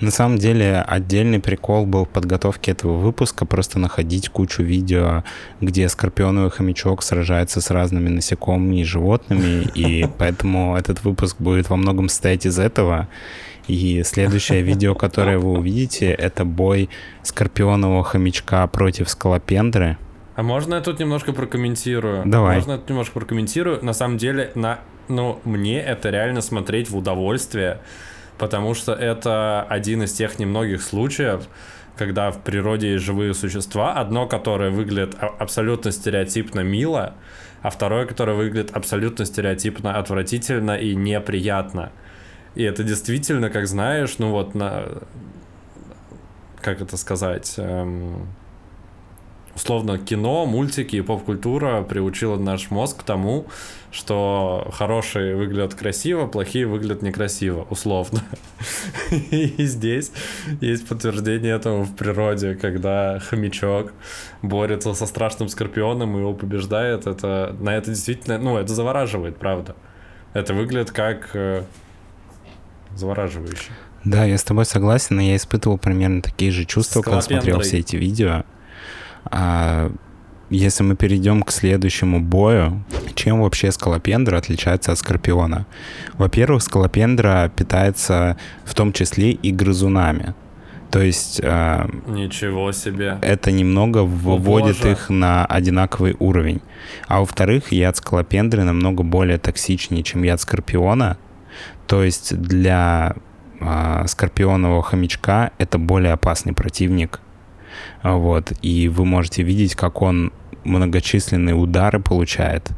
На 0.00 0.10
самом 0.10 0.38
деле 0.38 0.80
отдельный 0.80 1.40
прикол 1.40 1.86
был 1.86 2.04
в 2.04 2.08
подготовке 2.08 2.72
этого 2.72 2.98
выпуска 2.98 3.46
просто 3.46 3.78
находить 3.78 4.28
кучу 4.28 4.62
видео, 4.62 5.24
где 5.60 5.88
скорпионовый 5.88 6.50
хомячок 6.50 7.02
сражается 7.02 7.60
с 7.60 7.70
разными 7.70 8.08
насекомыми 8.08 8.80
и 8.80 8.84
животными, 8.84 9.66
и 9.74 10.06
поэтому 10.18 10.76
этот 10.76 11.04
выпуск 11.04 11.36
будет 11.38 11.70
во 11.70 11.76
многом 11.76 12.08
состоять 12.08 12.46
из 12.46 12.58
этого. 12.58 13.08
И 13.68 14.02
следующее 14.04 14.62
видео, 14.70 14.94
которое 14.94 15.38
вы 15.38 15.52
увидите, 15.52 16.10
это 16.10 16.44
бой 16.44 16.90
скорпионового 17.22 18.02
хомячка 18.04 18.66
против 18.66 19.08
скалопендры. 19.08 19.96
А 20.36 20.42
можно 20.42 20.74
я 20.74 20.80
тут 20.80 20.98
немножко 20.98 21.32
прокомментирую? 21.32 22.22
Давай. 22.26 22.56
Можно 22.56 22.72
я 22.72 22.78
тут 22.78 22.88
немножко 22.88 23.20
прокомментирую? 23.20 23.84
На 23.84 23.92
самом 23.92 24.18
деле, 24.18 24.50
на, 24.54 24.80
ну, 25.08 25.40
мне 25.44 25.80
это 25.80 26.10
реально 26.10 26.40
смотреть 26.40 26.90
в 26.90 26.96
удовольствие, 26.96 27.78
потому 28.36 28.74
что 28.74 28.92
это 28.92 29.62
один 29.62 30.02
из 30.02 30.12
тех 30.12 30.38
немногих 30.38 30.82
случаев, 30.82 31.46
когда 31.96 32.32
в 32.32 32.42
природе 32.42 32.92
есть 32.92 33.04
живые 33.04 33.34
существа, 33.34 33.94
одно, 33.94 34.26
которое 34.26 34.70
выглядит 34.70 35.14
а- 35.20 35.34
абсолютно 35.38 35.92
стереотипно 35.92 36.60
мило, 36.60 37.14
а 37.62 37.70
второе, 37.70 38.04
которое 38.04 38.36
выглядит 38.36 38.76
абсолютно 38.76 39.24
стереотипно 39.24 39.96
отвратительно 39.98 40.76
и 40.76 40.96
неприятно. 40.96 41.92
И 42.56 42.62
это 42.64 42.82
действительно, 42.82 43.50
как 43.50 43.66
знаешь, 43.68 44.18
ну 44.18 44.30
вот 44.30 44.54
на... 44.54 44.84
Как 46.60 46.80
это 46.80 46.96
сказать? 46.96 47.54
Эм, 47.58 48.28
условно, 49.54 49.98
кино, 49.98 50.46
мультики 50.46 50.96
и 50.96 51.00
поп-культура 51.00 51.82
приучила 51.82 52.36
наш 52.36 52.70
мозг 52.70 53.00
к 53.00 53.02
тому, 53.02 53.46
что 53.90 54.68
хорошие 54.72 55.36
выглядят 55.36 55.74
красиво, 55.74 56.26
плохие 56.26 56.66
выглядят 56.66 57.02
некрасиво, 57.02 57.66
условно. 57.70 58.22
И 59.10 59.54
здесь 59.58 60.10
есть 60.60 60.88
подтверждение 60.88 61.54
этому 61.54 61.84
в 61.84 61.94
природе, 61.94 62.56
когда 62.56 63.20
хомячок 63.20 63.92
борется 64.42 64.94
со 64.94 65.06
страшным 65.06 65.48
скорпионом 65.48 66.16
и 66.16 66.20
его 66.20 66.34
побеждает. 66.34 67.06
Это, 67.06 67.54
на 67.60 67.76
это 67.76 67.90
действительно, 67.90 68.38
ну, 68.38 68.58
это 68.58 68.74
завораживает, 68.74 69.36
правда. 69.36 69.76
Это 70.32 70.54
выглядит 70.54 70.90
как 70.90 71.30
э, 71.34 71.62
завораживающе. 72.96 73.70
Да, 74.04 74.24
я 74.24 74.36
с 74.36 74.44
тобой 74.44 74.66
согласен, 74.66 75.20
я 75.20 75.36
испытывал 75.36 75.78
примерно 75.78 76.20
такие 76.20 76.50
же 76.50 76.64
чувства, 76.64 77.00
когда 77.00 77.20
смотрел 77.20 77.60
все 77.60 77.78
эти 77.78 77.94
видео. 77.94 78.44
А 79.26 79.90
если 80.50 80.84
мы 80.84 80.94
перейдем 80.94 81.42
к 81.42 81.50
следующему 81.50 82.20
бою, 82.20 82.84
чем 83.14 83.42
вообще 83.42 83.72
скалопендра 83.72 84.36
отличается 84.36 84.92
от 84.92 84.98
скорпиона? 84.98 85.66
Во-первых, 86.14 86.62
скалопендра 86.62 87.50
питается 87.54 88.36
в 88.64 88.74
том 88.74 88.92
числе 88.92 89.32
и 89.32 89.50
грызунами. 89.50 90.34
То 90.90 91.00
есть... 91.00 91.40
Э, 91.42 91.88
Ничего 92.06 92.70
себе. 92.70 93.18
Это 93.20 93.50
немного 93.50 94.04
выводит 94.04 94.84
О, 94.84 94.90
их 94.90 95.10
на 95.10 95.44
одинаковый 95.44 96.14
уровень. 96.20 96.60
А 97.08 97.18
во-вторых, 97.18 97.72
яд 97.72 97.96
скалопендры 97.96 98.62
намного 98.62 99.02
более 99.02 99.38
токсичнее, 99.38 100.04
чем 100.04 100.22
яд 100.22 100.40
скорпиона. 100.40 101.18
То 101.88 102.04
есть 102.04 102.38
для 102.40 103.16
э, 103.60 104.04
скорпионового 104.06 104.84
хомячка 104.84 105.50
это 105.58 105.78
более 105.78 106.12
опасный 106.12 106.52
противник, 106.52 107.20
вот, 108.02 108.52
и 108.62 108.88
вы 108.88 109.04
можете 109.04 109.42
видеть, 109.42 109.74
как 109.74 110.02
он 110.02 110.32
многочисленные 110.64 111.54
удары 111.54 112.00
получает 112.00 112.70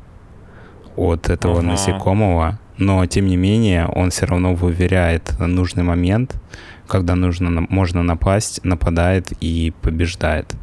от 0.96 1.28
этого 1.28 1.58
ага. 1.58 1.68
насекомого, 1.68 2.58
но 2.78 3.04
тем 3.06 3.26
не 3.26 3.36
менее 3.36 3.86
он 3.86 4.10
все 4.10 4.26
равно 4.26 4.54
выверяет 4.54 5.38
нужный 5.38 5.82
момент, 5.82 6.36
когда 6.86 7.14
нужно, 7.14 7.66
можно 7.68 8.02
напасть, 8.02 8.64
нападает 8.64 9.32
и 9.40 9.72
побеждает. 9.82 10.54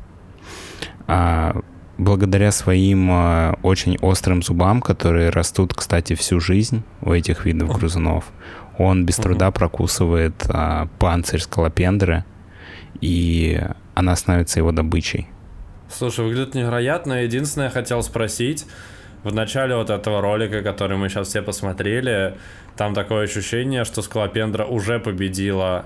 А, 1.07 1.55
благодаря 1.97 2.51
своим 2.51 3.09
а, 3.11 3.55
очень 3.61 3.97
острым 4.01 4.41
зубам, 4.41 4.81
которые 4.81 5.29
растут, 5.29 5.73
кстати, 5.73 6.15
всю 6.15 6.39
жизнь 6.39 6.83
у 7.01 7.11
этих 7.11 7.45
видов 7.45 7.75
грызунов, 7.77 8.25
он 8.77 9.05
без 9.05 9.17
труда 9.17 9.51
прокусывает 9.51 10.33
а, 10.49 10.87
панцирь 10.99 11.41
скалопендры, 11.41 12.25
и 13.01 13.61
она 13.93 14.15
становится 14.15 14.59
его 14.59 14.71
добычей. 14.71 15.27
Слушай, 15.89 16.25
выглядит 16.25 16.55
невероятно. 16.55 17.23
Единственное, 17.23 17.67
я 17.67 17.71
хотел 17.71 18.01
спросить, 18.03 18.65
в 19.23 19.33
начале 19.33 19.75
вот 19.75 19.89
этого 19.89 20.21
ролика, 20.21 20.61
который 20.61 20.97
мы 20.97 21.09
сейчас 21.09 21.27
все 21.29 21.41
посмотрели, 21.41 22.35
там 22.75 22.93
такое 22.93 23.23
ощущение, 23.23 23.85
что 23.85 24.01
Скалопендра 24.01 24.65
уже 24.65 24.99
победила 24.99 25.85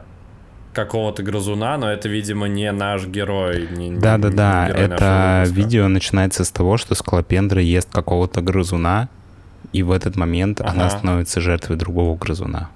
какого-то 0.74 1.24
грызуна, 1.24 1.78
но 1.78 1.92
это, 1.92 2.08
видимо, 2.08 2.48
не 2.48 2.72
наш 2.72 3.06
герой. 3.06 3.68
Да-да-да, 4.00 4.68
это 4.68 5.44
видео 5.48 5.88
начинается 5.88 6.44
с 6.44 6.52
того, 6.52 6.78
что 6.78 6.96
Скалопендра 6.96 7.62
ест 7.62 7.90
какого-то 7.92 8.42
грызуна, 8.42 9.10
и 9.74 9.84
в 9.84 9.92
этот 9.92 10.16
момент 10.16 10.62
ага. 10.62 10.72
она 10.72 10.90
становится 10.90 11.42
жертвой 11.42 11.78
другого 11.78 12.16
грызуна. 12.16 12.70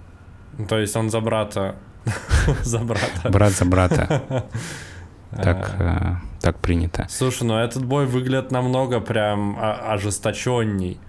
То 0.68 0.78
есть 0.78 0.96
он 0.96 1.10
за 1.10 1.22
брата. 1.22 1.76
За 2.64 2.80
брата. 2.80 3.30
Брат 3.30 3.52
за 3.52 3.66
брата. 3.66 4.22
Так, 5.36 5.76
э, 5.80 6.16
так 6.42 6.58
принято. 6.60 7.08
Слушай, 7.10 7.44
ну 7.44 7.58
этот 7.58 7.86
бой 7.86 8.06
выглядит 8.06 8.52
намного 8.52 9.00
прям 9.00 9.58
ожесточенней. 9.60 11.00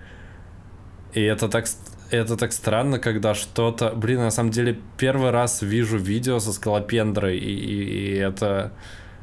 И 1.12 1.20
это 1.22 1.48
так, 1.48 1.66
это 2.10 2.36
так 2.36 2.52
странно, 2.52 2.98
когда 2.98 3.34
что-то... 3.34 3.90
Блин, 3.90 4.20
на 4.20 4.30
самом 4.30 4.50
деле 4.50 4.78
первый 4.96 5.30
раз 5.30 5.62
вижу 5.62 5.98
видео 5.98 6.38
со 6.38 6.52
скалопендрой, 6.52 7.38
и, 7.38 7.52
и, 7.52 8.14
и 8.14 8.14
это... 8.16 8.72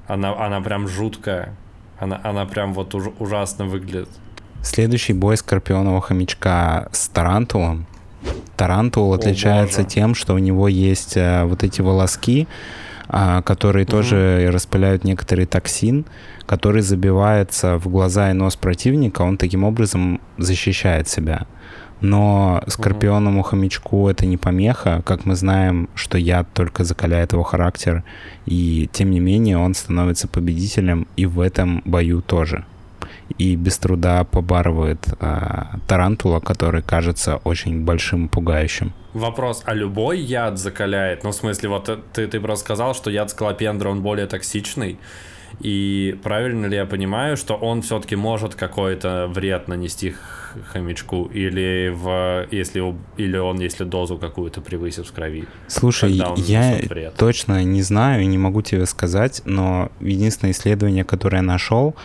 Она, 0.08 0.34
она 0.46 0.62
прям 0.62 0.88
жуткая. 0.88 1.56
Она, 2.00 2.20
она 2.24 2.46
прям 2.46 2.74
вот 2.74 2.96
уж, 2.96 3.10
ужасно 3.20 3.66
выглядит. 3.66 4.10
Следующий 4.64 5.14
бой 5.14 5.38
скорпионового 5.38 6.02
хомячка 6.02 6.90
с 6.92 7.08
тарантулом. 7.10 7.86
Тарантул 8.58 9.14
отличается 9.14 9.84
боже. 9.84 9.96
тем, 9.96 10.16
что 10.16 10.34
у 10.34 10.38
него 10.38 10.68
есть 10.68 11.16
э, 11.16 11.46
вот 11.46 11.64
эти 11.64 11.82
волоски, 11.82 12.48
которые 13.10 13.86
угу. 13.86 13.92
тоже 13.92 14.50
распыляют 14.52 15.04
некоторый 15.04 15.46
токсин, 15.46 16.06
который 16.46 16.82
забивается 16.82 17.78
в 17.78 17.88
глаза 17.88 18.32
и 18.32 18.34
нос 18.34 18.56
противника, 18.56 19.24
он 19.24 19.38
таким 19.38 19.64
образом 19.64 20.22
защищает 20.38 21.08
себя. 21.08 21.48
Но 22.02 22.64
скорпионному 22.68 23.42
хомячку 23.44 24.08
это 24.08 24.26
не 24.26 24.38
помеха. 24.38 25.02
Как 25.06 25.26
мы 25.26 25.36
знаем, 25.36 25.90
что 25.96 26.18
яд 26.18 26.48
только 26.54 26.86
закаляет 26.86 27.34
его 27.34 27.44
характер, 27.44 28.04
и 28.46 28.90
тем 28.94 29.12
не 29.12 29.20
менее 29.20 29.58
он 29.58 29.74
становится 29.74 30.28
победителем 30.28 31.08
и 31.18 31.26
в 31.26 31.42
этом 31.42 31.82
бою 31.86 32.22
тоже. 32.22 32.64
И 33.38 33.56
без 33.56 33.78
труда 33.78 34.24
побарывает 34.24 35.08
а, 35.20 35.80
тарантула, 35.88 36.40
который 36.40 36.82
кажется 36.82 37.38
очень 37.44 37.84
большим 37.84 38.26
и 38.26 38.30
пугающим. 38.30 38.94
Вопрос, 39.14 39.64
а 39.66 39.74
любой 39.74 40.20
яд 40.20 40.58
закаляет? 40.58 41.24
Ну, 41.24 41.32
в 41.32 41.36
смысле, 41.36 41.70
вот 41.70 41.90
ты, 42.14 42.28
ты 42.28 42.40
просто 42.40 42.66
сказал, 42.66 42.94
что 42.94 43.10
яд 43.10 43.32
скалопендра, 43.32 43.90
он 43.90 44.02
более 44.02 44.28
токсичный. 44.28 45.00
И 45.60 46.18
правильно 46.24 46.68
ли 46.68 46.76
я 46.76 46.86
понимаю, 46.86 47.36
что 47.36 47.56
он 47.56 47.82
все-таки 47.82 48.16
может 48.16 48.56
какой-то 48.56 49.28
вред 49.34 49.68
нанести 49.68 50.14
хомячку, 50.72 51.26
или 51.26 51.92
в 51.94 52.48
если 52.52 52.96
или 53.18 53.38
он 53.38 53.60
если 53.60 53.84
дозу 53.84 54.18
какую-то 54.18 54.62
превысит 54.62 55.08
в 55.08 55.12
крови? 55.12 55.46
Слушай, 55.68 56.12
я 56.38 57.12
точно 57.18 57.64
не 57.64 57.82
знаю, 57.82 58.28
не 58.28 58.38
могу 58.38 58.62
тебе 58.62 58.86
сказать, 58.86 59.42
но 59.46 59.92
единственное 60.00 60.52
исследование, 60.54 61.04
которое 61.04 61.38
я 61.38 61.44
нашел, 61.44 61.96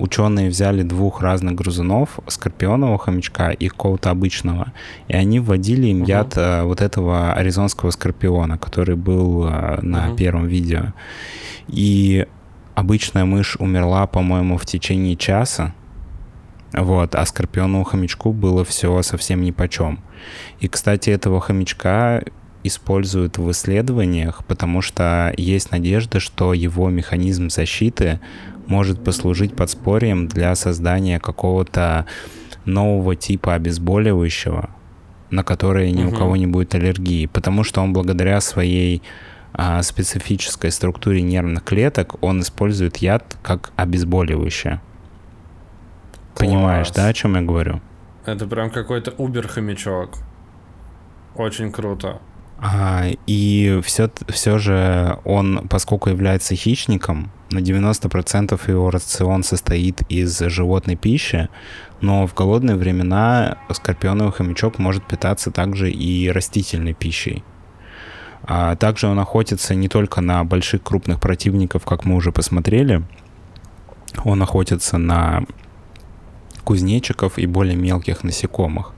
ученые 0.00 0.48
взяли 0.48 0.82
двух 0.82 1.20
разных 1.20 1.54
грызунов, 1.54 2.18
скорпионового 2.26 2.98
хомячка 2.98 3.50
и 3.50 3.68
какого-то 3.68 4.10
обычного, 4.10 4.72
и 5.08 5.14
они 5.14 5.40
вводили 5.40 5.88
им 5.88 6.02
uh-huh. 6.02 6.08
яд 6.08 6.32
а, 6.36 6.64
вот 6.64 6.80
этого 6.80 7.32
аризонского 7.34 7.90
скорпиона, 7.90 8.58
который 8.58 8.96
был 8.96 9.44
а, 9.44 9.78
на 9.82 10.08
uh-huh. 10.08 10.16
первом 10.16 10.46
видео. 10.46 10.94
И 11.68 12.26
обычная 12.74 13.24
мышь 13.24 13.56
умерла, 13.58 14.06
по-моему, 14.06 14.56
в 14.56 14.66
течение 14.66 15.16
часа, 15.16 15.74
вот, 16.72 17.14
а 17.14 17.24
скорпионовому 17.26 17.84
хомячку 17.84 18.32
было 18.32 18.64
все 18.64 19.02
совсем 19.02 19.42
ни 19.42 19.50
по 19.50 19.68
чем. 19.68 20.00
И, 20.60 20.68
кстати, 20.68 21.10
этого 21.10 21.40
хомячка 21.40 22.22
используют 22.62 23.38
в 23.38 23.50
исследованиях, 23.50 24.44
потому 24.46 24.82
что 24.82 25.32
есть 25.36 25.70
надежда, 25.70 26.20
что 26.20 26.52
его 26.52 26.90
механизм 26.90 27.48
защиты 27.48 28.20
может 28.70 29.04
послужить 29.04 29.54
подспорьем 29.54 30.28
для 30.28 30.54
создания 30.54 31.18
какого-то 31.18 32.06
нового 32.64 33.16
типа 33.16 33.54
обезболивающего, 33.54 34.70
на 35.30 35.44
которое 35.44 35.90
ни 35.90 36.04
угу. 36.04 36.14
у 36.14 36.18
кого 36.18 36.36
не 36.36 36.46
будет 36.46 36.74
аллергии, 36.74 37.26
потому 37.26 37.64
что 37.64 37.82
он 37.82 37.92
благодаря 37.92 38.40
своей 38.40 39.02
а, 39.52 39.82
специфической 39.82 40.70
структуре 40.70 41.20
нервных 41.20 41.64
клеток 41.64 42.22
он 42.22 42.40
использует 42.40 42.98
яд 42.98 43.36
как 43.42 43.72
обезболивающее. 43.76 44.80
Класс. 46.34 46.48
Понимаешь, 46.48 46.90
да, 46.92 47.08
о 47.08 47.12
чем 47.12 47.34
я 47.34 47.42
говорю? 47.42 47.80
Это 48.24 48.46
прям 48.46 48.70
какой-то 48.70 49.10
убер-хомячок. 49.10 50.14
Очень 51.34 51.72
круто. 51.72 52.20
А, 52.62 53.06
и 53.26 53.80
все, 53.82 54.10
все 54.28 54.58
же 54.58 55.18
он, 55.24 55.66
поскольку 55.68 56.10
является 56.10 56.54
хищником, 56.54 57.32
на 57.50 57.58
90% 57.58 58.60
его 58.70 58.90
рацион 58.90 59.42
состоит 59.42 60.02
из 60.10 60.38
животной 60.38 60.96
пищи, 60.96 61.48
но 62.02 62.26
в 62.26 62.34
голодные 62.34 62.76
времена 62.76 63.56
скорпионовый 63.70 64.32
хомячок 64.32 64.78
может 64.78 65.06
питаться 65.06 65.50
также 65.50 65.90
и 65.90 66.28
растительной 66.30 66.92
пищей. 66.92 67.42
А 68.42 68.76
также 68.76 69.06
он 69.06 69.18
охотится 69.18 69.74
не 69.74 69.88
только 69.88 70.20
на 70.20 70.44
больших 70.44 70.82
крупных 70.82 71.20
противников, 71.20 71.84
как 71.84 72.04
мы 72.04 72.14
уже 72.16 72.30
посмотрели, 72.32 73.02
Он 74.24 74.42
охотится 74.42 74.98
на 74.98 75.44
кузнечиков 76.64 77.38
и 77.38 77.46
более 77.46 77.76
мелких 77.76 78.24
насекомых. 78.24 78.92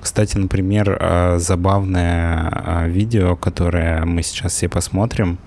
Кстати, 0.00 0.36
например, 0.36 0.96
э, 1.00 1.38
забавное 1.38 2.50
э, 2.50 2.88
видео, 2.88 3.36
которое 3.36 4.04
мы 4.04 4.22
сейчас 4.22 4.52
все 4.52 4.68
посмотрим, 4.68 5.38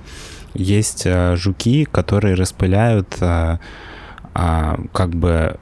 есть 0.53 1.03
э, 1.05 1.35
жуки, 1.35 1.85
которые 1.85 2.35
распыляют 2.35 3.17
как 4.33 5.09
бы 5.13 5.57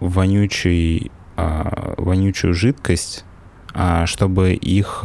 вонючий, 0.00 1.12
вонючую 1.36 2.54
жидкость 2.54 3.24
чтобы 4.06 4.54
их 4.54 5.04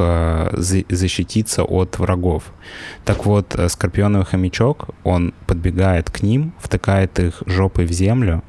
защититься 0.58 1.62
от 1.62 2.00
врагов. 2.00 2.52
Так 3.04 3.24
вот, 3.24 3.56
скорпионовый 3.68 4.26
хомячок, 4.26 4.88
он 5.04 5.34
подбегает 5.46 6.10
к 6.10 6.22
ним, 6.22 6.52
втыкает 6.58 7.20
их 7.20 7.44
жопой 7.46 7.86
в 7.86 7.92
землю 7.92 8.42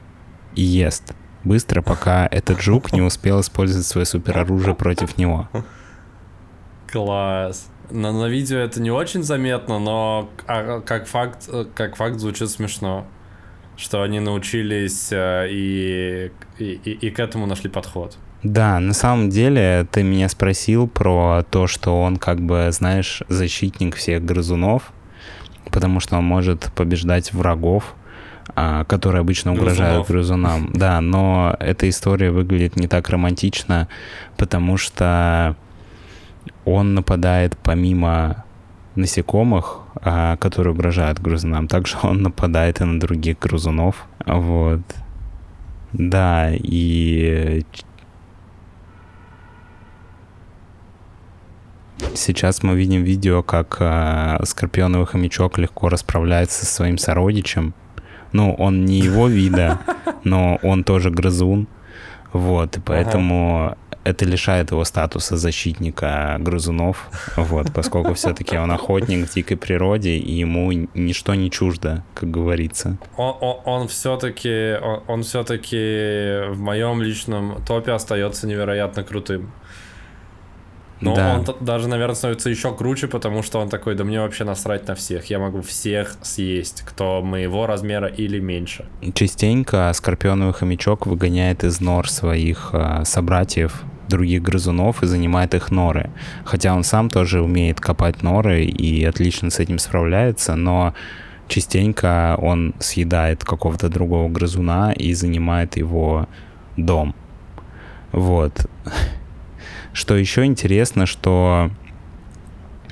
и 0.56 0.64
ест 0.64 1.14
быстро, 1.48 1.82
пока 1.82 2.28
этот 2.28 2.62
жук 2.62 2.94
не 2.94 3.02
успел 3.02 3.42
использовать 3.42 3.86
свое 3.86 4.06
супероружие 4.06 4.76
против 4.76 5.18
него. 5.18 5.50
Класс. 6.92 7.70
На, 7.90 8.12
на 8.12 8.26
видео 8.26 8.58
это 8.58 8.82
не 8.82 8.92
очень 8.92 9.24
заметно, 9.24 9.80
но 9.80 10.30
а, 10.46 10.82
как 10.82 11.08
факт, 11.08 11.50
как 11.74 11.96
факт 11.96 12.20
звучит 12.20 12.50
смешно, 12.50 13.06
что 13.78 14.02
они 14.02 14.20
научились 14.20 15.10
э, 15.12 15.48
и, 15.50 16.32
и, 16.60 16.74
и 16.74 17.10
к 17.10 17.20
этому 17.20 17.46
нашли 17.46 17.70
подход. 17.70 18.18
Да, 18.44 18.80
на 18.80 18.94
самом 18.94 19.30
деле 19.30 19.88
ты 19.92 20.04
меня 20.04 20.30
спросил 20.30 20.88
про 20.88 21.44
то, 21.50 21.68
что 21.68 22.02
он 22.02 22.18
как 22.18 22.40
бы, 22.40 22.70
знаешь, 22.72 23.24
защитник 23.30 23.96
всех 23.96 24.24
грызунов, 24.24 24.94
потому 25.72 26.00
что 26.00 26.18
он 26.18 26.24
может 26.24 26.72
побеждать 26.76 27.34
врагов. 27.34 27.96
А, 28.56 28.86
которые 28.86 29.22
обычно 29.22 29.54
угрожают 29.54 30.08
грызунам. 30.08 30.72
Да, 30.74 31.02
но 31.02 31.56
эта 31.60 31.90
история 31.90 32.32
выглядит 32.32 32.76
не 32.76 32.88
так 32.88 33.10
романтично, 33.10 33.88
потому 34.38 34.78
что 34.78 35.56
он 36.66 36.94
нападает 36.96 37.58
помимо 37.58 38.46
насекомых, 38.96 39.80
а, 40.02 40.38
которые 40.38 40.74
угрожают 40.74 41.20
грызунам, 41.20 41.68
также 41.68 41.98
он 42.04 42.22
нападает 42.24 42.82
и 42.82 42.84
на 42.84 43.00
других 43.00 43.40
грызунов. 43.40 44.06
Вот. 44.26 44.82
Да, 45.94 46.52
и 46.54 47.66
Сейчас 52.14 52.64
мы 52.64 52.76
видим 52.76 53.04
видео, 53.04 53.42
как 53.44 53.78
э, 53.80 54.38
скорпионовый 54.44 55.08
хомячок 55.08 55.58
легко 55.58 55.90
расправляется 55.90 56.66
со 56.66 56.74
своим 56.74 56.98
сородичем, 56.98 57.74
ну, 58.38 58.54
он 58.54 58.86
не 58.86 59.00
его 59.00 59.28
вида, 59.28 59.80
но 60.24 60.60
он 60.62 60.84
тоже 60.84 61.10
грызун. 61.10 61.68
Вот, 62.34 62.78
и 62.78 62.80
поэтому 62.80 63.66
ага. 63.66 63.78
это 64.04 64.26
лишает 64.26 64.72
его 64.72 64.86
статуса 64.86 65.38
защитника 65.38 66.38
грызунов, 66.40 67.10
вот, 67.36 67.74
поскольку 67.74 68.14
все-таки 68.14 68.58
он 68.58 68.72
охотник 68.72 69.28
в 69.28 69.34
дикой 69.34 69.58
природе, 69.58 70.18
и 70.18 70.34
ему 70.34 70.72
ничто 70.94 71.36
не 71.36 71.50
чуждо, 71.50 72.04
как 72.14 72.30
говорится. 72.30 72.98
Он, 73.16 73.36
он, 73.42 73.56
он 73.66 73.88
все-таки, 73.88 74.78
он, 74.84 75.02
он 75.08 75.24
все-таки 75.24 76.52
в 76.52 76.60
моем 76.60 77.02
личном 77.02 77.64
топе 77.66 77.94
остается 77.94 78.46
невероятно 78.46 79.04
крутым. 79.04 79.52
Но 81.02 81.16
да. 81.16 81.36
он 81.36 81.46
даже, 81.60 81.88
наверное, 81.88 82.16
становится 82.16 82.50
еще 82.50 82.74
круче, 82.74 83.08
потому 83.08 83.44
что 83.44 83.60
он 83.60 83.70
такой, 83.70 83.96
да 83.96 84.04
мне 84.04 84.20
вообще 84.20 84.44
насрать 84.44 84.88
на 84.88 84.96
всех. 84.96 85.26
Я 85.26 85.40
могу 85.40 85.62
всех 85.62 86.16
съесть, 86.22 86.84
кто 86.86 87.22
моего 87.22 87.68
размера 87.68 88.08
или 88.08 88.40
меньше. 88.40 88.86
Частенько 89.14 89.92
скорпионовый 89.94 90.54
хомячок 90.54 91.06
выгоняет 91.06 91.64
из 91.64 91.80
нор 91.82 92.10
своих 92.10 92.72
э, 92.74 93.04
собратьев, 93.06 93.84
других 94.08 94.42
грызунов, 94.42 95.04
и 95.04 95.08
занимает 95.08 95.54
их 95.54 95.70
норы. 95.70 96.10
Хотя 96.46 96.74
он 96.74 96.84
сам 96.84 97.10
тоже 97.10 97.42
умеет 97.42 97.80
копать 97.80 98.24
норы 98.24 98.66
и 98.66 99.04
отлично 99.04 99.50
с 99.52 99.60
этим 99.60 99.80
справляется, 99.80 100.56
но 100.56 100.94
частенько 101.48 102.38
он 102.42 102.74
съедает 102.80 103.44
какого-то 103.44 103.90
другого 103.90 104.30
грызуна 104.30 104.94
и 104.94 105.14
занимает 105.14 105.78
его 105.78 106.28
дом. 106.76 107.14
Вот. 108.12 108.66
Что 109.98 110.16
еще 110.16 110.46
интересно, 110.46 111.08
что 111.08 111.72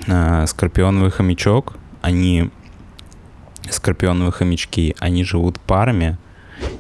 э, 0.08 0.48
скорпионовый 0.48 1.12
хомячок, 1.12 1.78
они, 2.02 2.50
скорпионовые 3.70 4.32
хомячки, 4.32 4.96
они 4.98 5.24
живут 5.24 5.60
парами 5.60 6.18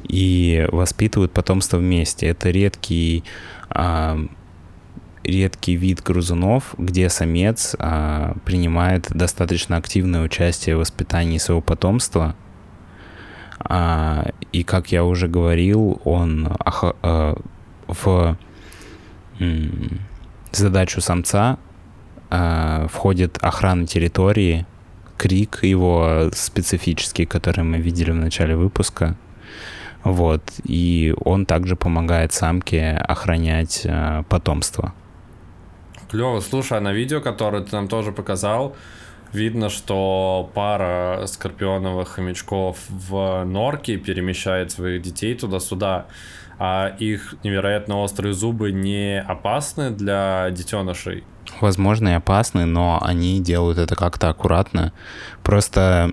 и 0.02 0.68
воспитывают 0.72 1.32
потомство 1.32 1.78
вместе. 1.78 2.26
Это 2.26 2.50
редкий, 2.50 3.24
э, 3.70 4.28
редкий 5.24 5.76
вид 5.76 6.02
грызунов, 6.02 6.74
где 6.80 7.08
самец 7.10 7.76
э, 7.78 8.34
принимает 8.46 9.08
достаточно 9.12 9.78
активное 9.78 10.24
участие 10.24 10.76
в 10.76 10.80
воспитании 10.80 11.38
своего 11.38 11.62
потомства. 11.62 12.36
А, 13.60 14.32
и 14.52 14.64
как 14.64 14.92
я 14.92 15.04
уже 15.04 15.28
говорил, 15.28 16.02
он 16.04 16.48
а, 16.48 17.36
в 17.88 18.38
задачу 20.58 21.02
самца 21.02 21.58
э, 22.30 22.88
входит 22.91 23.38
охрана 23.41 23.88
территории, 23.88 24.65
крик 25.18 25.63
его 25.63 26.30
специфический, 26.34 27.26
который 27.26 27.63
мы 27.63 27.78
видели 27.78 28.12
в 28.12 28.15
начале 28.15 28.56
выпуска. 28.56 29.15
Вот. 30.04 30.41
И 30.63 31.15
он 31.24 31.46
также 31.46 31.76
помогает 31.76 32.32
самке 32.32 32.91
охранять 32.91 33.82
э, 33.86 34.24
потомство. 34.30 34.94
Клево. 36.10 36.39
Слушай, 36.41 36.78
а 36.78 36.82
на 36.82 36.94
видео, 36.94 37.22
которое 37.22 37.63
ты 37.63 37.76
нам 37.76 37.88
тоже 37.88 38.12
показал, 38.12 38.76
видно, 39.36 39.69
что 39.69 40.50
пара 40.54 41.26
скорпионовых 41.28 42.08
хомячков 42.10 42.80
в 42.89 43.43
норке 43.45 43.98
перемещает 43.98 44.71
своих 44.71 45.02
детей 45.02 45.36
туда-сюда 45.36 46.08
а 46.58 46.95
их 47.00 47.36
невероятно 47.43 48.00
острые 48.00 48.34
зубы 48.34 48.71
не 48.71 49.19
опасны 49.19 49.91
для 49.91 50.50
детенышей? 50.52 51.24
Возможно, 51.62 52.10
и 52.10 52.13
опасны, 52.13 52.65
но 52.65 53.00
они 53.02 53.41
делают 53.41 53.78
это 53.78 53.95
как-то 53.95 54.30
аккуратно. 54.30 54.93
Просто 55.43 56.12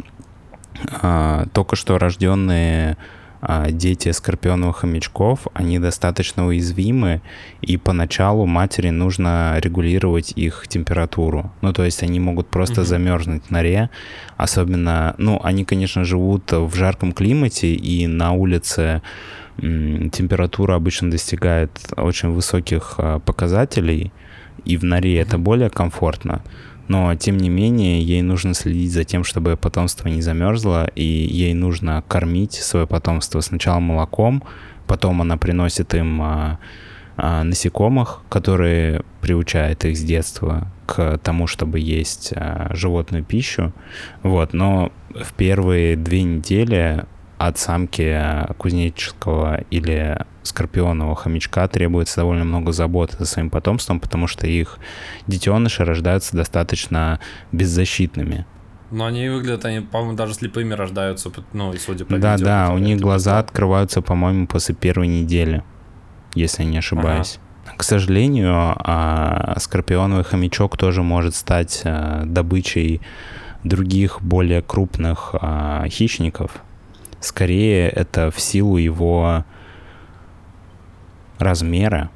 э, 1.03 1.47
только 1.53 1.77
что 1.77 1.99
рожденные 1.99 2.97
дети 3.71 4.11
скорпионовых 4.13 4.79
хомячков, 4.79 5.47
они 5.53 5.79
достаточно 5.79 6.47
уязвимы, 6.47 7.23
и 7.61 7.77
поначалу 7.77 8.47
матери 8.47 8.91
нужно 8.91 9.57
регулировать 9.59 10.33
их 10.37 10.67
температуру. 10.69 11.53
Ну, 11.61 11.73
то 11.73 11.85
есть 11.85 12.03
они 12.03 12.21
могут 12.21 12.49
просто 12.49 12.83
mm-hmm. 12.83 12.85
замерзнуть 12.85 13.45
в 13.47 13.51
норе, 13.51 13.91
особенно, 14.37 15.15
ну, 15.19 15.41
они, 15.43 15.65
конечно, 15.65 16.05
живут 16.05 16.53
в 16.53 16.75
жарком 16.75 17.13
климате, 17.13 17.75
и 17.75 18.07
на 18.07 18.33
улице 18.33 19.03
температура 19.59 20.75
обычно 20.75 21.11
достигает 21.11 21.71
очень 21.97 22.31
высоких 22.31 22.95
а, 22.99 23.19
показателей, 23.19 24.13
и 24.65 24.77
в 24.77 24.85
норе 24.85 25.19
это 25.19 25.39
более 25.39 25.71
комфортно. 25.71 26.43
Но, 26.89 27.15
тем 27.15 27.37
не 27.37 27.49
менее, 27.49 28.03
ей 28.03 28.23
нужно 28.23 28.55
следить 28.55 28.93
за 28.93 29.05
тем, 29.05 29.25
чтобы 29.25 29.57
потомство 29.57 30.09
не 30.09 30.21
замерзло, 30.21 30.89
и 30.95 31.05
ей 31.05 31.55
нужно 31.55 32.03
кормить 32.09 32.55
свое 32.55 32.87
потомство 32.87 33.41
сначала 33.41 33.79
молоком, 33.79 34.43
потом 34.87 35.23
она 35.23 35.37
приносит 35.37 35.95
им 35.95 36.21
а, 36.21 36.59
а, 37.17 37.45
насекомых, 37.45 38.23
которые 38.29 39.03
приучают 39.21 39.85
их 39.85 39.97
с 39.97 40.03
детства 40.03 40.73
к 40.87 41.19
тому, 41.19 41.47
чтобы 41.47 41.79
есть 41.79 42.33
а, 42.35 42.69
животную 42.75 43.25
пищу. 43.25 43.73
Вот, 44.23 44.53
но 44.53 44.93
в 45.11 45.33
первые 45.35 45.97
две 45.97 46.23
недели 46.23 47.05
от 47.39 47.59
самки 47.59 48.19
кузнеческого 48.59 49.63
или 49.71 50.19
скорпионового 50.43 51.15
хомячка 51.15 51.69
требуется 51.69 52.17
довольно 52.17 52.45
много 52.45 52.73
заботы 52.73 53.17
за 53.19 53.27
своим 53.27 53.51
потомством, 53.51 54.01
потому 54.01 54.27
что 54.27 54.47
их 54.47 54.79
детеныши 55.27 55.85
рождаются 55.85 56.37
достаточно 56.37 57.21
беззащитными. 57.53 58.47
Но 58.91 59.07
они 59.07 59.29
выглядят, 59.29 59.65
они, 59.65 59.81
по-моему, 59.81 60.17
даже 60.17 60.35
слепыми 60.35 60.75
рождаются, 60.75 61.31
ну, 61.53 61.73
и 61.73 61.79
судя 61.79 62.05
по 62.05 62.19
Да, 62.19 62.33
видео, 62.33 62.47
да, 62.47 62.71
у 62.73 62.79
них 62.79 63.01
глаза 63.01 63.39
открываются, 63.39 64.03
по-моему, 64.03 64.47
после 64.47 64.75
первой 64.75 65.09
недели, 65.09 65.63
если 66.35 66.65
я 66.65 66.69
не 66.69 66.79
ошибаюсь. 66.79 67.39
Ага. 67.67 67.77
К 67.79 67.83
сожалению, 67.85 68.53
а, 68.53 69.55
скорпионовый 69.59 70.25
хомячок 70.25 70.77
тоже 70.77 71.03
может 71.03 71.35
стать 71.35 71.81
а, 71.85 72.25
добычей 72.27 73.01
других 73.65 74.21
более 74.21 74.61
крупных 74.61 75.31
а, 75.41 75.87
хищников, 75.89 76.63
Скорее 77.23 77.89
это 77.89 78.33
в 78.33 78.41
силу 78.41 78.77
его 78.79 79.45
размера, 81.43 82.11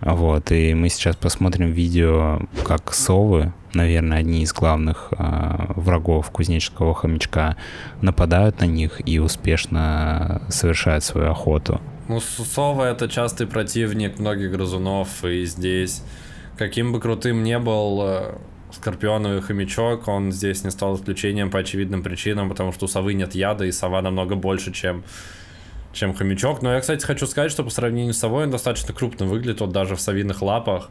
Вот, 0.00 0.50
и 0.50 0.72
мы 0.72 0.88
сейчас 0.88 1.14
посмотрим 1.16 1.72
видео, 1.72 2.40
как 2.64 2.94
совы, 2.94 3.52
наверное, 3.74 4.18
одни 4.18 4.42
из 4.42 4.52
главных 4.54 5.08
э, 5.12 5.72
врагов 5.76 6.30
кузнеческого 6.30 6.94
хомячка, 6.94 7.56
нападают 8.00 8.60
на 8.60 8.64
них 8.64 9.06
и 9.06 9.18
успешно 9.18 10.42
совершают 10.48 11.04
свою 11.04 11.30
охоту. 11.30 11.80
Ну, 12.08 12.18
сова 12.20 12.88
это 12.88 13.08
частый 13.08 13.46
противник 13.46 14.18
многих 14.18 14.50
грызунов, 14.52 15.22
и 15.22 15.44
здесь, 15.44 16.02
каким 16.56 16.92
бы 16.92 17.00
крутым 17.00 17.42
не 17.42 17.58
был 17.58 18.00
э, 18.02 18.34
скорпионовый 18.72 19.42
хомячок, 19.42 20.08
он 20.08 20.32
здесь 20.32 20.64
не 20.64 20.70
стал 20.70 20.96
исключением 20.96 21.50
по 21.50 21.58
очевидным 21.58 22.02
причинам, 22.02 22.48
потому 22.48 22.72
что 22.72 22.86
у 22.86 22.88
совы 22.88 23.12
нет 23.12 23.34
яда, 23.34 23.66
и 23.66 23.72
сова 23.72 24.00
намного 24.00 24.34
больше, 24.34 24.72
чем 24.72 25.04
чем 25.92 26.14
хомячок. 26.14 26.62
Но 26.62 26.72
я, 26.72 26.80
кстати, 26.80 27.04
хочу 27.04 27.26
сказать, 27.26 27.50
что 27.50 27.64
по 27.64 27.70
сравнению 27.70 28.14
с 28.14 28.18
совой 28.18 28.44
он 28.44 28.50
достаточно 28.50 28.94
крупно 28.94 29.26
выглядит, 29.26 29.60
вот 29.60 29.72
даже 29.72 29.96
в 29.96 30.00
совиных 30.00 30.42
лапах 30.42 30.90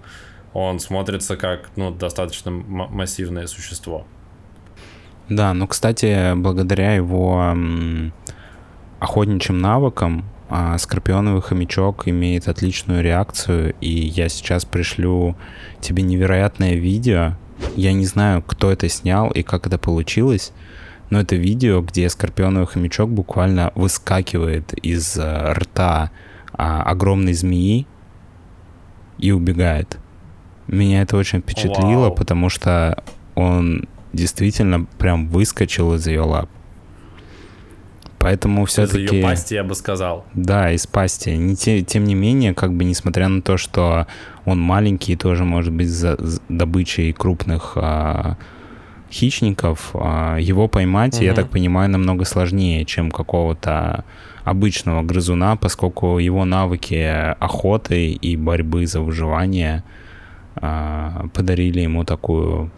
он 0.53 0.79
смотрится 0.79 1.37
как, 1.37 1.69
ну, 1.75 1.91
достаточно 1.91 2.51
массивное 2.51 3.47
существо. 3.47 4.05
Да, 5.29 5.53
ну, 5.53 5.67
кстати, 5.67 6.33
благодаря 6.35 6.95
его 6.95 7.55
охотничьим 8.99 9.59
навыкам 9.59 10.25
а, 10.49 10.77
скорпионовый 10.79 11.41
хомячок 11.41 12.07
имеет 12.07 12.47
отличную 12.47 13.03
реакцию, 13.03 13.75
и 13.79 13.89
я 13.89 14.27
сейчас 14.29 14.65
пришлю 14.65 15.37
тебе 15.79 16.01
невероятное 16.01 16.73
видео. 16.73 17.33
Я 17.75 17.93
не 17.93 18.05
знаю, 18.05 18.41
кто 18.41 18.71
это 18.71 18.89
снял 18.89 19.29
и 19.29 19.43
как 19.43 19.67
это 19.67 19.77
получилось, 19.77 20.51
но 21.09 21.19
это 21.19 21.35
видео, 21.35 21.81
где 21.81 22.09
скорпионовый 22.09 22.67
хомячок 22.67 23.09
буквально 23.09 23.71
выскакивает 23.75 24.73
из 24.73 25.17
э, 25.17 25.53
рта 25.53 26.11
а, 26.53 26.83
огромной 26.83 27.33
змеи 27.33 27.87
и 29.17 29.31
убегает. 29.31 29.97
Меня 30.67 31.01
это 31.01 31.17
очень 31.17 31.41
впечатлило, 31.41 32.07
Вау. 32.07 32.15
потому 32.15 32.49
что 32.49 33.03
он 33.35 33.87
действительно 34.13 34.85
прям 34.97 35.27
выскочил 35.29 35.95
из 35.95 36.05
ее 36.07 36.21
лап. 36.21 36.49
Поэтому 38.19 38.65
все-таки... 38.65 39.05
Из 39.05 39.11
ее 39.11 39.23
пасти, 39.23 39.53
я 39.53 39.63
бы 39.63 39.73
сказал. 39.75 40.25
Да, 40.33 40.71
из 40.71 40.85
пасти. 40.85 41.29
Не 41.29 41.55
те, 41.55 41.81
тем 41.81 42.03
не 42.03 42.15
менее, 42.15 42.53
как 42.53 42.73
бы 42.73 42.83
несмотря 42.83 43.29
на 43.29 43.41
то, 43.41 43.55
что 43.57 44.07
он 44.45 44.59
маленький 44.59 45.13
и 45.13 45.15
тоже 45.15 45.45
может 45.45 45.73
быть 45.73 45.89
за, 45.89 46.17
за 46.19 46.41
добычей 46.49 47.13
крупных 47.13 47.73
а, 47.75 48.37
хищников, 49.11 49.91
а, 49.93 50.37
его 50.37 50.67
поймать, 50.67 51.15
угу. 51.15 51.23
я 51.23 51.33
так 51.33 51.49
понимаю, 51.49 51.89
намного 51.89 52.25
сложнее, 52.25 52.85
чем 52.85 53.11
какого-то 53.11 54.05
обычного 54.43 55.03
грызуна, 55.03 55.57
поскольку 55.57 56.17
его 56.17 56.45
навыки 56.45 57.35
охоты 57.39 58.11
и 58.11 58.35
борьбы 58.35 58.87
за 58.87 59.01
выживание 59.01 59.83
а, 60.55 61.27
подарили 61.33 61.81
ему 61.81 62.03
такую 62.03 62.71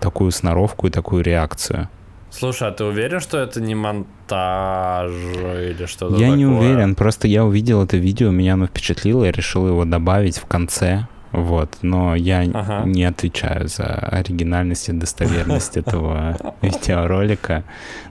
такую 0.00 0.32
сноровку 0.32 0.88
и 0.88 0.90
такую 0.90 1.22
реакцию. 1.22 1.88
Слушай, 2.30 2.68
а 2.68 2.72
ты 2.72 2.84
уверен, 2.84 3.20
что 3.20 3.38
это 3.38 3.60
не 3.60 3.74
монтаж 3.74 5.12
или 5.12 5.86
что-то 5.86 6.14
Я 6.14 6.30
такое? 6.30 6.36
не 6.36 6.46
уверен, 6.46 6.94
просто 6.94 7.28
я 7.28 7.44
увидел 7.44 7.84
это 7.84 7.98
видео, 7.98 8.30
меня 8.30 8.54
оно 8.54 8.66
впечатлило, 8.66 9.24
я 9.24 9.32
решил 9.32 9.68
его 9.68 9.84
добавить 9.84 10.38
в 10.38 10.46
конце 10.46 11.06
вот, 11.32 11.78
но 11.80 12.14
я 12.14 12.40
ага. 12.40 12.82
не 12.84 13.04
отвечаю 13.04 13.66
за 13.66 13.86
оригинальность 13.86 14.88
и 14.90 14.92
достоверность 14.92 15.76
этого 15.78 16.36
видеоролика, 16.60 17.64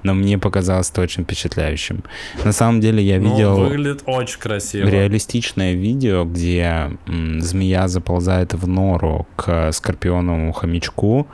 но 0.03 0.13
мне 0.15 0.39
показалось 0.39 0.89
это 0.89 1.01
очень 1.01 1.23
впечатляющим. 1.23 2.03
На 2.43 2.51
самом 2.51 2.81
деле 2.81 3.03
я 3.03 3.19
ну, 3.19 3.31
видел... 3.31 3.57
Ну, 3.57 3.65
выглядит 3.65 4.03
очень 4.07 4.39
красиво. 4.39 4.87
Реалистичное 4.87 5.73
видео, 5.73 6.25
где 6.25 6.91
змея 7.05 7.87
заползает 7.87 8.53
в 8.53 8.67
нору 8.67 9.27
к 9.35 9.71
скорпионовому 9.71 10.51
хомячку, 10.51 11.27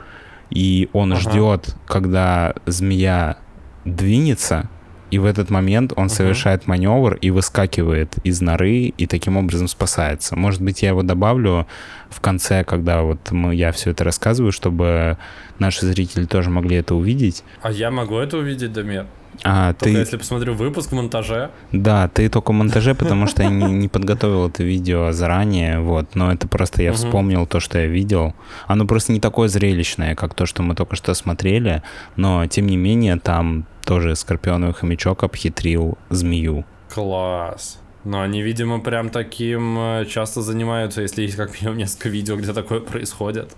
и 0.50 0.90
он 0.92 1.12
ага. 1.14 1.22
ждет, 1.22 1.74
когда 1.86 2.54
змея 2.66 3.38
двинется, 3.84 4.68
и 5.10 5.18
в 5.18 5.24
этот 5.24 5.50
момент 5.50 5.92
он 5.96 6.06
uh-huh. 6.06 6.08
совершает 6.08 6.66
маневр 6.66 7.14
и 7.14 7.30
выскакивает 7.30 8.16
из 8.24 8.40
норы 8.40 8.92
и 8.96 9.06
таким 9.06 9.36
образом 9.36 9.68
спасается. 9.68 10.36
Может 10.36 10.62
быть, 10.62 10.82
я 10.82 10.90
его 10.90 11.02
добавлю 11.02 11.66
в 12.10 12.20
конце, 12.20 12.64
когда 12.64 13.02
вот 13.02 13.30
мы, 13.30 13.54
я 13.54 13.72
все 13.72 13.90
это 13.90 14.04
рассказываю, 14.04 14.52
чтобы 14.52 15.18
наши 15.58 15.86
зрители 15.86 16.24
тоже 16.24 16.50
могли 16.50 16.76
это 16.76 16.94
увидеть. 16.94 17.44
А 17.62 17.70
я 17.70 17.90
могу 17.90 18.16
это 18.16 18.38
увидеть, 18.38 18.72
Дамир? 18.72 19.06
А, 19.44 19.72
только 19.72 19.94
ты... 19.94 20.00
если 20.00 20.16
посмотрю 20.16 20.54
выпуск 20.54 20.90
в 20.90 20.94
монтаже. 20.94 21.50
Да, 21.70 22.08
ты 22.08 22.28
только 22.28 22.50
в 22.50 22.54
монтаже, 22.54 22.94
потому 22.94 23.26
что 23.26 23.42
я 23.42 23.50
не, 23.50 23.64
не 23.72 23.88
подготовил 23.88 24.48
это 24.48 24.62
видео 24.64 25.12
заранее, 25.12 25.80
вот, 25.80 26.14
но 26.14 26.32
это 26.32 26.48
просто 26.48 26.82
я 26.82 26.92
вспомнил 26.92 27.46
то, 27.46 27.60
что 27.60 27.78
я 27.78 27.86
видел. 27.86 28.34
Оно 28.66 28.86
просто 28.86 29.12
не 29.12 29.20
такое 29.20 29.48
зрелищное, 29.48 30.14
как 30.14 30.34
то, 30.34 30.46
что 30.46 30.62
мы 30.62 30.74
только 30.74 30.96
что 30.96 31.14
смотрели, 31.14 31.82
но 32.16 32.46
тем 32.46 32.66
не 32.66 32.76
менее 32.76 33.16
там 33.16 33.66
тоже 33.88 34.14
скорпионовый 34.16 34.74
хомячок 34.74 35.24
обхитрил 35.24 35.96
змею. 36.10 36.66
Класс. 36.92 37.80
Но 38.04 38.20
они, 38.20 38.42
видимо, 38.42 38.80
прям 38.80 39.08
таким 39.08 39.78
э, 39.78 40.04
часто 40.04 40.42
занимаются, 40.42 41.00
если 41.00 41.22
есть 41.22 41.36
как 41.36 41.54
минимум 41.54 41.78
несколько 41.78 42.10
видео, 42.10 42.36
где 42.36 42.52
такое 42.52 42.80
происходит. 42.80 43.50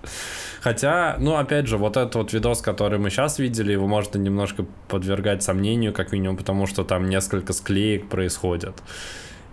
Хотя, 0.61 1.17
ну, 1.19 1.35
опять 1.35 1.67
же, 1.67 1.77
вот 1.77 1.97
этот 1.97 2.15
вот 2.15 2.33
видос, 2.33 2.61
который 2.61 2.97
мы 2.97 3.09
сейчас 3.09 3.39
видели, 3.39 3.73
его 3.73 3.87
можно 3.87 4.17
немножко 4.17 4.65
подвергать 4.87 5.43
сомнению, 5.43 5.91
как 5.91 6.13
минимум, 6.13 6.37
потому 6.37 6.65
что 6.65 6.85
там 6.85 7.09
несколько 7.09 7.51
склеек 7.51 8.07
происходит. 8.07 8.81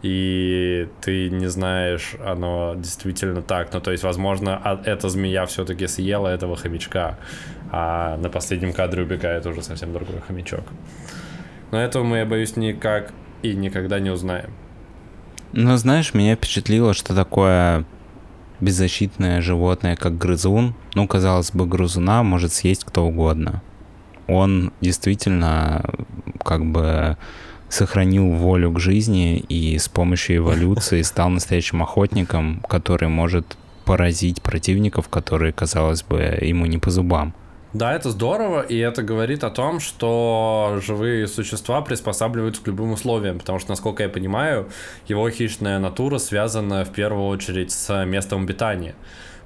И 0.02 0.88
ты 1.00 1.28
не 1.28 1.48
знаешь, 1.48 2.14
оно 2.24 2.74
действительно 2.76 3.42
так. 3.42 3.72
Ну, 3.72 3.80
то 3.80 3.90
есть, 3.90 4.04
возможно, 4.04 4.60
а, 4.62 4.80
эта 4.84 5.08
змея 5.08 5.44
все-таки 5.46 5.88
съела 5.88 6.28
этого 6.28 6.54
хомячка 6.56 7.18
а 7.70 8.16
на 8.16 8.28
последнем 8.28 8.72
кадре 8.72 9.02
убегает 9.02 9.46
уже 9.46 9.62
совсем 9.62 9.92
другой 9.92 10.20
хомячок. 10.26 10.64
Но 11.70 11.80
этого 11.80 12.02
мы, 12.02 12.18
я 12.18 12.26
боюсь, 12.26 12.56
никак 12.56 13.12
и 13.42 13.54
никогда 13.54 14.00
не 14.00 14.10
узнаем. 14.10 14.50
Ну, 15.52 15.76
знаешь, 15.76 16.14
меня 16.14 16.36
впечатлило, 16.36 16.94
что 16.94 17.14
такое 17.14 17.84
беззащитное 18.60 19.40
животное, 19.40 19.96
как 19.96 20.18
грызун, 20.18 20.74
ну, 20.94 21.06
казалось 21.06 21.52
бы, 21.52 21.66
грызуна 21.66 22.22
может 22.22 22.52
съесть 22.52 22.84
кто 22.84 23.06
угодно. 23.06 23.62
Он 24.26 24.72
действительно 24.80 25.84
как 26.44 26.64
бы 26.64 27.16
сохранил 27.68 28.30
волю 28.30 28.72
к 28.72 28.80
жизни 28.80 29.38
и 29.38 29.78
с 29.78 29.88
помощью 29.88 30.38
эволюции 30.38 31.02
стал 31.02 31.28
настоящим 31.28 31.82
охотником, 31.82 32.60
который 32.68 33.08
может 33.08 33.56
поразить 33.84 34.42
противников, 34.42 35.08
которые, 35.08 35.52
казалось 35.52 36.02
бы, 36.02 36.38
ему 36.40 36.66
не 36.66 36.78
по 36.78 36.90
зубам. 36.90 37.34
Да, 37.74 37.94
это 37.94 38.08
здорово, 38.08 38.62
и 38.62 38.78
это 38.78 39.02
говорит 39.02 39.44
о 39.44 39.50
том, 39.50 39.78
что 39.78 40.78
живые 40.80 41.26
существа 41.26 41.82
приспосабливаются 41.82 42.62
к 42.62 42.66
любым 42.66 42.92
условиям, 42.92 43.38
потому 43.38 43.58
что, 43.58 43.70
насколько 43.70 44.02
я 44.02 44.08
понимаю, 44.08 44.70
его 45.06 45.28
хищная 45.28 45.78
натура 45.78 46.16
связана 46.16 46.86
в 46.86 46.92
первую 46.92 47.26
очередь 47.26 47.70
с 47.70 48.04
местом 48.04 48.44
обитания 48.44 48.94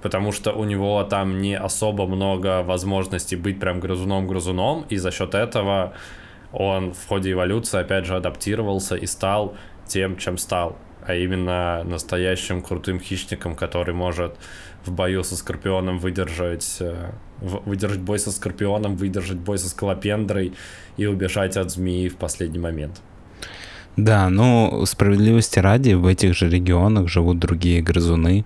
потому 0.02 0.32
что 0.32 0.52
у 0.52 0.64
него 0.64 1.02
там 1.04 1.40
не 1.40 1.56
особо 1.56 2.06
много 2.06 2.62
возможностей 2.62 3.36
быть 3.36 3.60
прям 3.60 3.78
грызуном-грызуном, 3.80 4.84
и 4.88 4.96
за 4.96 5.12
счет 5.12 5.34
этого 5.34 5.94
он 6.52 6.92
в 6.92 7.06
ходе 7.06 7.32
эволюции, 7.32 7.80
опять 7.80 8.04
же, 8.04 8.16
адаптировался 8.16 8.96
и 8.96 9.06
стал 9.06 9.56
тем, 9.86 10.16
чем 10.16 10.38
стал, 10.38 10.76
а 11.06 11.14
именно 11.14 11.84
настоящим 11.84 12.62
крутым 12.62 13.00
хищником, 13.00 13.54
который 13.54 13.94
может 13.94 14.36
в 14.84 14.92
бою 14.92 15.22
со 15.24 15.36
Скорпионом 15.36 15.98
выдержать 15.98 16.78
э, 16.80 17.12
выдержать 17.40 18.00
бой 18.00 18.18
со 18.18 18.30
Скорпионом, 18.30 18.96
выдержать 18.96 19.38
бой 19.38 19.58
со 19.58 19.68
Скалопендрой 19.68 20.52
и 20.96 21.06
убежать 21.06 21.56
от 21.56 21.70
змеи 21.70 22.08
в 22.08 22.16
последний 22.16 22.58
момент. 22.58 23.00
Да, 23.96 24.30
ну, 24.30 24.84
справедливости 24.86 25.58
ради, 25.58 25.92
в 25.92 26.06
этих 26.06 26.34
же 26.34 26.48
регионах 26.48 27.08
живут 27.08 27.38
другие 27.38 27.82
грызуны, 27.82 28.44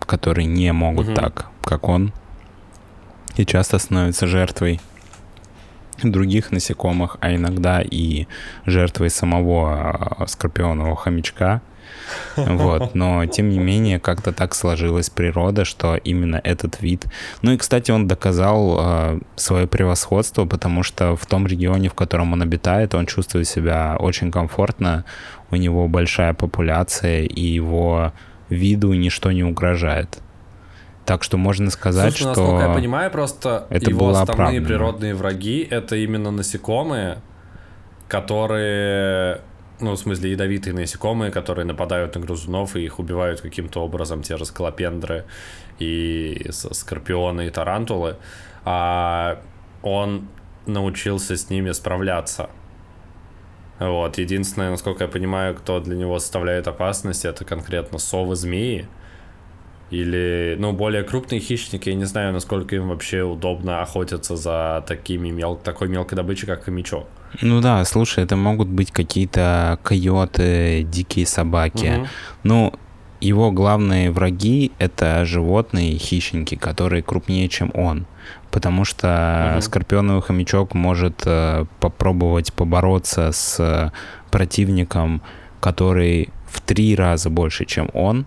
которые 0.00 0.46
не 0.46 0.72
могут 0.72 1.08
угу. 1.08 1.14
так, 1.14 1.46
как 1.62 1.88
он, 1.88 2.12
и 3.36 3.44
часто 3.44 3.78
становятся 3.78 4.26
жертвой 4.26 4.80
других 6.02 6.50
насекомых, 6.50 7.16
а 7.20 7.34
иногда 7.34 7.82
и 7.82 8.26
жертвой 8.64 9.10
самого 9.10 10.20
а, 10.20 10.26
скорпионового 10.26 10.96
хомячка– 10.96 11.60
вот, 12.36 12.94
но 12.94 13.26
тем 13.26 13.48
не 13.48 13.58
менее 13.58 13.98
как-то 13.98 14.32
так 14.32 14.54
сложилась 14.54 15.10
природа, 15.10 15.64
что 15.64 15.96
именно 15.96 16.40
этот 16.42 16.80
вид. 16.80 17.06
Ну 17.42 17.52
и, 17.52 17.56
кстати, 17.56 17.90
он 17.90 18.06
доказал 18.06 18.78
э, 18.78 19.20
свое 19.36 19.66
превосходство, 19.66 20.44
потому 20.44 20.82
что 20.82 21.16
в 21.16 21.26
том 21.26 21.46
регионе, 21.46 21.88
в 21.88 21.94
котором 21.94 22.32
он 22.32 22.42
обитает, 22.42 22.94
он 22.94 23.06
чувствует 23.06 23.48
себя 23.48 23.96
очень 23.98 24.30
комфортно, 24.30 25.04
у 25.50 25.56
него 25.56 25.88
большая 25.88 26.34
популяция, 26.34 27.22
и 27.22 27.40
его 27.40 28.12
виду 28.48 28.92
ничто 28.92 29.32
не 29.32 29.44
угрожает. 29.44 30.18
Так 31.04 31.22
что 31.22 31.36
можно 31.36 31.70
сказать, 31.70 32.16
Слушай, 32.16 32.32
что... 32.32 32.42
насколько 32.42 32.64
я 32.64 32.74
понимаю, 32.74 33.10
просто 33.12 33.66
это 33.70 33.90
его 33.90 34.10
основные 34.10 34.32
оправдано. 34.32 34.66
природные 34.66 35.14
враги— 35.14 35.66
это 35.70 35.94
именно 35.96 36.32
насекомые, 36.32 37.18
которые 38.08 39.40
ну, 39.80 39.92
в 39.92 39.96
смысле, 39.96 40.30
ядовитые 40.32 40.74
насекомые, 40.74 41.30
которые 41.30 41.64
нападают 41.64 42.14
на 42.14 42.20
грызунов 42.20 42.76
и 42.76 42.84
их 42.84 42.98
убивают 42.98 43.40
каким-то 43.40 43.80
образом, 43.80 44.22
те 44.22 44.36
же 44.36 44.44
скалопендры 44.44 45.24
и 45.78 46.46
скорпионы 46.50 47.46
и 47.46 47.50
тарантулы. 47.50 48.16
А 48.64 49.42
он 49.82 50.28
научился 50.66 51.36
с 51.36 51.50
ними 51.50 51.72
справляться. 51.72 52.50
Вот, 53.78 54.16
единственное, 54.16 54.70
насколько 54.70 55.04
я 55.04 55.08
понимаю, 55.08 55.54
кто 55.54 55.80
для 55.80 55.96
него 55.96 56.18
составляет 56.18 56.66
опасность, 56.66 57.26
это 57.26 57.44
конкретно 57.44 57.98
совы-змеи. 57.98 58.86
Или, 59.90 60.56
ну, 60.58 60.72
более 60.72 61.04
крупные 61.04 61.40
хищники, 61.40 61.88
я 61.88 61.94
не 61.94 62.06
знаю, 62.06 62.32
насколько 62.32 62.74
им 62.74 62.88
вообще 62.88 63.22
удобно 63.22 63.82
охотиться 63.82 64.36
за 64.36 64.84
такими 64.86 65.30
мел... 65.30 65.56
такой 65.56 65.88
мелкой 65.88 66.16
добычей, 66.16 66.46
как 66.46 66.64
хомячок. 66.64 67.06
Ну 67.40 67.60
да, 67.60 67.84
слушай, 67.84 68.24
это 68.24 68.36
могут 68.36 68.68
быть 68.68 68.90
какие-то 68.90 69.78
койоты, 69.84 70.82
дикие 70.82 71.26
собаки. 71.26 71.98
Угу. 71.98 72.06
Ну, 72.42 72.72
его 73.20 73.52
главные 73.52 74.10
враги— 74.10 74.72
это 74.78 75.24
животные, 75.24 75.98
хищники, 75.98 76.56
которые 76.56 77.02
крупнее, 77.02 77.48
чем 77.48 77.70
он. 77.74 78.06
Потому 78.50 78.84
что 78.84 79.52
угу. 79.52 79.60
скорпионовый 79.60 80.22
хомячок 80.22 80.74
может 80.74 81.22
э, 81.26 81.64
попробовать 81.78 82.52
побороться 82.52 83.30
с 83.30 83.92
противником, 84.32 85.22
который 85.60 86.30
в 86.48 86.60
три 86.60 86.96
раза 86.96 87.30
больше, 87.30 87.64
чем 87.66 87.88
он, 87.92 88.26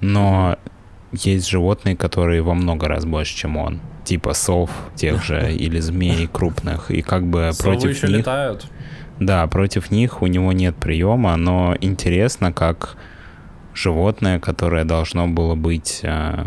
но 0.00 0.56
есть 1.12 1.48
животные, 1.48 1.96
которые 1.96 2.42
во 2.42 2.54
много 2.54 2.88
раз 2.88 3.04
больше, 3.04 3.36
чем 3.36 3.56
он. 3.56 3.80
Типа 4.04 4.34
сов 4.34 4.70
тех 4.94 5.22
же 5.22 5.52
или 5.54 5.80
змей 5.80 6.26
крупных. 6.26 6.90
И 6.90 7.02
как 7.02 7.26
бы 7.26 7.50
Совы 7.52 7.72
против 7.72 7.90
еще 7.90 8.08
них... 8.08 8.18
летают. 8.18 8.66
Да, 9.18 9.46
против 9.48 9.90
них 9.90 10.22
у 10.22 10.26
него 10.26 10.52
нет 10.52 10.76
приема, 10.76 11.36
но 11.36 11.74
интересно, 11.80 12.52
как 12.52 12.96
животное, 13.74 14.38
которое 14.38 14.84
должно 14.84 15.26
было 15.26 15.56
быть 15.56 16.00
э, 16.02 16.46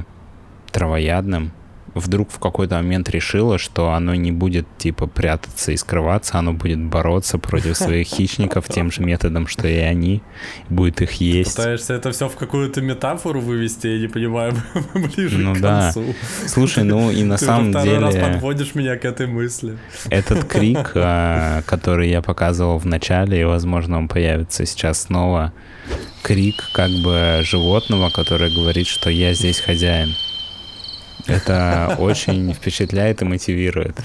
травоядным, 0.71 1.51
вдруг 1.93 2.32
в 2.32 2.39
какой-то 2.39 2.75
момент 2.75 3.10
решила, 3.10 3.58
что 3.58 3.91
оно 3.91 4.15
не 4.15 4.32
будет 4.32 4.65
типа 4.77 5.08
прятаться 5.08 5.71
и 5.71 5.77
скрываться, 5.77 6.38
оно 6.38 6.54
будет 6.54 6.80
бороться 6.80 7.38
против 7.38 7.77
своих 7.77 8.08
хищников 8.08 8.67
тем 8.67 8.91
же 8.91 9.01
методом, 9.01 9.47
что 9.47 9.67
и 9.67 9.77
они, 9.77 10.21
будет 10.69 11.01
их 11.01 11.13
есть. 11.13 11.56
Ты 11.56 11.62
пытаешься 11.62 11.93
это 11.93 12.12
все 12.12 12.30
в 12.30 12.36
какую-то 12.36 12.82
метафору 12.82 13.41
вывести, 13.41 13.88
я 13.88 13.99
не 13.99 14.08
понимаю, 14.08 14.54
ближе 14.93 15.38
ну, 15.38 15.56
к 15.56 15.60
да. 15.60 15.91
концу. 15.93 16.15
Слушай, 16.47 16.84
ну 16.84 17.12
и 17.12 17.23
на 17.32 17.38
Ты 17.38 17.45
самом 17.45 17.71
деле... 17.71 17.99
раз 17.99 18.15
подводишь 18.15 18.75
меня 18.75 18.97
к 18.97 19.06
этой 19.06 19.27
мысли. 19.27 19.77
Этот 20.10 20.45
крик, 20.45 20.91
а, 20.95 21.62
который 21.63 22.10
я 22.10 22.21
показывал 22.21 22.77
в 22.77 22.86
начале, 22.86 23.41
и, 23.41 23.43
возможно, 23.43 23.97
он 23.97 24.08
появится 24.08 24.65
сейчас 24.65 25.04
снова, 25.04 25.54
крик 26.23 26.69
как 26.73 26.91
бы 27.04 27.41
животного, 27.43 28.10
которое 28.10 28.54
говорит, 28.54 28.88
что 28.88 29.10
я 29.10 29.34
здесь 29.34 29.60
хозяин. 29.60 30.15
Это 31.27 31.95
очень 31.99 32.53
впечатляет 32.53 33.21
и 33.21 33.25
мотивирует. 33.25 33.97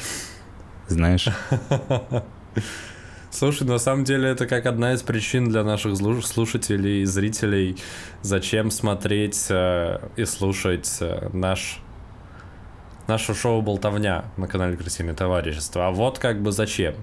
Знаешь? 0.88 1.29
Слушай, 3.31 3.66
на 3.66 3.79
самом 3.79 4.05
деле 4.05 4.31
это 4.31 4.46
как 4.46 4.64
одна 4.64 4.94
из 4.94 5.02
причин 5.02 5.50
для 5.50 5.62
наших 5.62 5.96
слушателей 6.24 7.02
и 7.02 7.05
зрителей, 7.05 7.76
зачем 8.22 8.70
смотреть 8.70 9.46
э, 9.50 9.98
и 10.16 10.24
слушать 10.24 10.90
э, 11.00 11.29
наш 11.35 11.81
наше 13.07 13.35
шоу 13.35 13.62
«Болтовня» 13.62 14.24
на 14.37 14.48
канале 14.48 14.76
«Крысиное 14.76 15.14
товарищество». 15.14 15.88
А 15.88 15.90
вот 15.90 16.18
как 16.18 16.42
бы 16.42 16.50
зачем. 16.50 16.94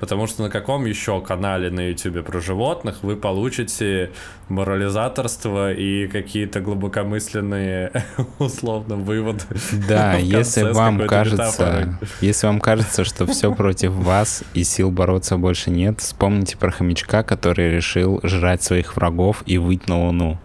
Потому 0.00 0.26
что 0.26 0.42
на 0.42 0.50
каком 0.50 0.86
еще 0.86 1.20
канале 1.20 1.70
на 1.70 1.90
YouTube 1.90 2.24
про 2.24 2.40
животных 2.40 3.02
вы 3.02 3.16
получите 3.16 4.10
морализаторство 4.48 5.72
и 5.72 6.08
какие-то 6.08 6.60
глубокомысленные, 6.60 7.92
условно, 8.38 8.96
выводы. 8.96 9.44
Да, 9.86 10.14
если 10.16 10.62
вам 10.62 11.06
кажется, 11.06 11.98
если 12.22 12.46
вам 12.46 12.60
кажется, 12.60 13.04
что 13.04 13.26
все 13.26 13.54
против 13.54 13.92
вас 13.92 14.42
и 14.54 14.64
сил 14.64 14.90
бороться 14.90 15.36
больше 15.36 15.70
нет, 15.70 16.00
вспомните 16.00 16.56
про 16.56 16.70
хомячка, 16.70 17.22
который 17.22 17.70
решил 17.70 18.20
жрать 18.22 18.62
своих 18.62 18.96
врагов 18.96 19.42
и 19.44 19.58
выть 19.58 19.86
на 19.86 20.06
луну. 20.06 20.38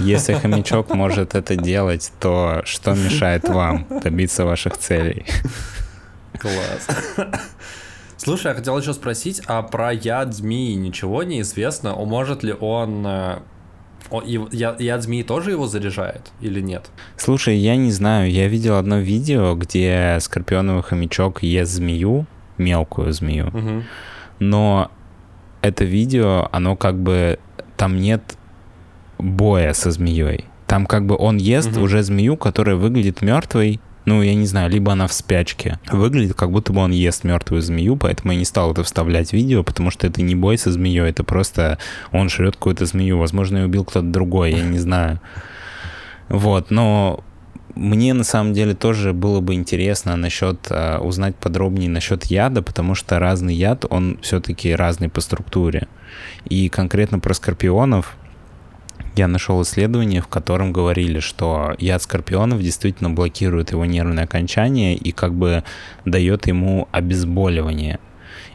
Если 0.00 0.32
хомячок 0.32 0.94
может 0.94 1.34
это 1.34 1.56
делать, 1.56 2.10
то 2.18 2.62
что 2.64 2.94
мешает 2.94 3.48
вам 3.48 3.86
добиться 4.02 4.46
ваших 4.46 4.78
целей? 4.78 5.26
Класс. 6.38 6.88
Слушай, 8.24 8.48
я 8.48 8.54
хотел 8.54 8.78
еще 8.78 8.94
спросить, 8.94 9.42
а 9.46 9.62
про 9.62 9.92
яд 9.92 10.34
змеи 10.34 10.72
ничего 10.74 11.22
не 11.24 11.42
известно? 11.42 11.94
Может 11.94 12.42
ли 12.42 12.54
он 12.58 13.06
э, 13.06 13.38
яд 14.50 15.02
змеи 15.02 15.22
тоже 15.22 15.50
его 15.50 15.66
заряжает 15.66 16.32
или 16.40 16.60
нет? 16.60 16.90
Слушай, 17.18 17.56
я 17.56 17.76
не 17.76 17.90
знаю. 17.90 18.30
Я 18.30 18.48
видел 18.48 18.76
одно 18.76 18.98
видео, 18.98 19.54
где 19.54 20.16
скорпионовый 20.20 20.82
хомячок 20.82 21.42
ест 21.42 21.72
змею, 21.72 22.26
мелкую 22.56 23.12
змею. 23.12 23.48
Угу. 23.48 23.82
Но 24.38 24.90
это 25.60 25.84
видео, 25.84 26.48
оно 26.50 26.76
как 26.76 26.98
бы... 26.98 27.38
Там 27.76 27.98
нет 27.98 28.38
боя 29.18 29.74
со 29.74 29.90
змеей. 29.90 30.46
Там 30.66 30.86
как 30.86 31.04
бы 31.06 31.14
он 31.18 31.36
ест 31.36 31.76
угу. 31.76 31.82
уже 31.82 32.02
змею, 32.02 32.38
которая 32.38 32.76
выглядит 32.76 33.20
мертвой, 33.20 33.80
ну, 34.04 34.22
я 34.22 34.34
не 34.34 34.46
знаю, 34.46 34.70
либо 34.70 34.92
она 34.92 35.06
в 35.06 35.12
спячке. 35.12 35.78
Выглядит, 35.90 36.34
как 36.34 36.50
будто 36.50 36.72
бы 36.72 36.80
он 36.80 36.92
ест 36.92 37.24
мертвую 37.24 37.62
змею, 37.62 37.96
поэтому 37.96 38.32
я 38.32 38.38
не 38.38 38.44
стал 38.44 38.72
это 38.72 38.82
вставлять 38.82 39.30
в 39.30 39.32
видео, 39.32 39.62
потому 39.62 39.90
что 39.90 40.06
это 40.06 40.22
не 40.22 40.34
бой 40.34 40.58
со 40.58 40.70
змеей, 40.70 41.08
это 41.08 41.24
просто 41.24 41.78
он 42.12 42.28
жрет 42.28 42.56
какую-то 42.56 42.84
змею. 42.86 43.18
Возможно, 43.18 43.58
ее 43.58 43.64
убил 43.66 43.84
кто-то 43.84 44.06
другой, 44.06 44.52
я 44.52 44.62
не 44.62 44.78
знаю. 44.78 45.20
Вот, 46.28 46.70
но 46.70 47.24
мне 47.74 48.14
на 48.14 48.24
самом 48.24 48.52
деле 48.52 48.74
тоже 48.74 49.12
было 49.12 49.40
бы 49.40 49.54
интересно 49.54 50.16
насчет 50.16 50.66
uh, 50.70 50.98
узнать 50.98 51.34
подробнее 51.36 51.90
насчет 51.90 52.24
яда, 52.26 52.62
потому 52.62 52.94
что 52.94 53.18
разный 53.18 53.54
яд, 53.54 53.84
он 53.88 54.18
все-таки 54.22 54.74
разный 54.74 55.08
по 55.08 55.20
структуре. 55.20 55.88
И 56.48 56.68
конкретно 56.68 57.18
про 57.18 57.34
скорпионов 57.34 58.16
я 59.14 59.28
нашел 59.28 59.62
исследование, 59.62 60.20
в 60.20 60.28
котором 60.28 60.72
говорили, 60.72 61.20
что 61.20 61.74
яд 61.78 62.02
скорпионов 62.02 62.60
действительно 62.60 63.10
блокирует 63.10 63.70
его 63.70 63.84
нервное 63.84 64.24
окончание 64.24 64.96
и 64.96 65.12
как 65.12 65.34
бы 65.34 65.62
дает 66.04 66.46
ему 66.46 66.88
обезболивание. 66.90 68.00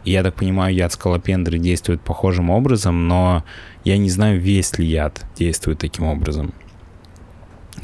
И 0.04 0.12
я 0.12 0.24
так 0.24 0.36
понимаю, 0.36 0.76
яд 0.76 0.91
скалопендры 0.93 1.60
действует 1.60 2.02
похожим 2.02 2.50
образом, 2.50 3.08
но 3.08 3.45
я 3.84 3.98
не 3.98 4.10
знаю, 4.10 4.39
весь 4.39 4.78
ли 4.78 4.86
яд 4.86 5.26
действует 5.38 5.80
таким 5.80 6.06
образом. 6.06 6.54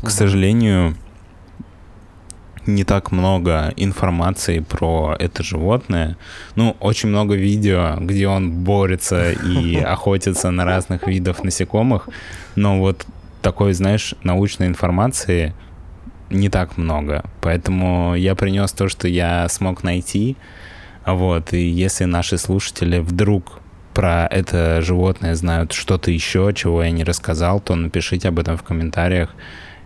К 0.02 0.10
сожалению, 0.10 0.96
не 2.68 2.84
так 2.84 3.12
много 3.12 3.74
информации 3.76 4.60
про 4.60 5.16
это 5.20 5.44
животное. 5.44 6.18
Ну, 6.56 6.76
очень 6.80 7.10
много 7.10 7.36
видео, 7.36 7.98
где 8.00 8.28
он 8.28 8.52
борется 8.64 9.32
и 9.32 9.76
охотится 9.94 10.52
на 10.52 10.66
разных 10.66 11.08
видов 11.08 11.44
насекомых, 11.44 12.10
но 12.56 12.80
вот 12.80 13.06
такой, 13.42 13.74
знаешь, 13.74 14.16
научной 14.24 14.68
информации 14.68 15.54
не 16.30 16.50
так 16.50 16.78
много. 16.78 17.24
Поэтому 17.42 18.16
я 18.16 18.36
принес 18.36 18.72
то, 18.72 18.90
что 18.90 19.08
я 19.08 19.48
смог 19.50 19.84
найти. 19.84 20.36
Вот, 21.06 21.54
и 21.54 21.62
если 21.62 22.06
наши 22.06 22.38
слушатели 22.38 22.98
вдруг 23.00 23.60
про 23.94 24.28
это 24.28 24.82
животное 24.82 25.36
знают 25.36 25.72
что-то 25.72 26.12
еще, 26.12 26.52
чего 26.54 26.84
я 26.84 26.92
не 26.92 27.04
рассказал, 27.04 27.60
то 27.60 27.76
напишите 27.76 28.28
об 28.28 28.40
этом 28.40 28.58
в 28.58 28.64
комментариях. 28.64 29.34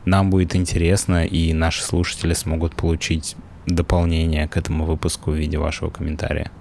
Нам 0.06 0.30
будет 0.30 0.56
интересно, 0.56 1.26
и 1.26 1.54
наши 1.54 1.84
слушатели 1.84 2.34
смогут 2.34 2.76
получить 2.76 3.36
дополнение 3.66 4.48
к 4.48 4.58
этому 4.58 4.86
выпуску 4.86 5.32
в 5.32 5.36
виде 5.36 5.58
вашего 5.58 5.90
комментария. 5.90 6.52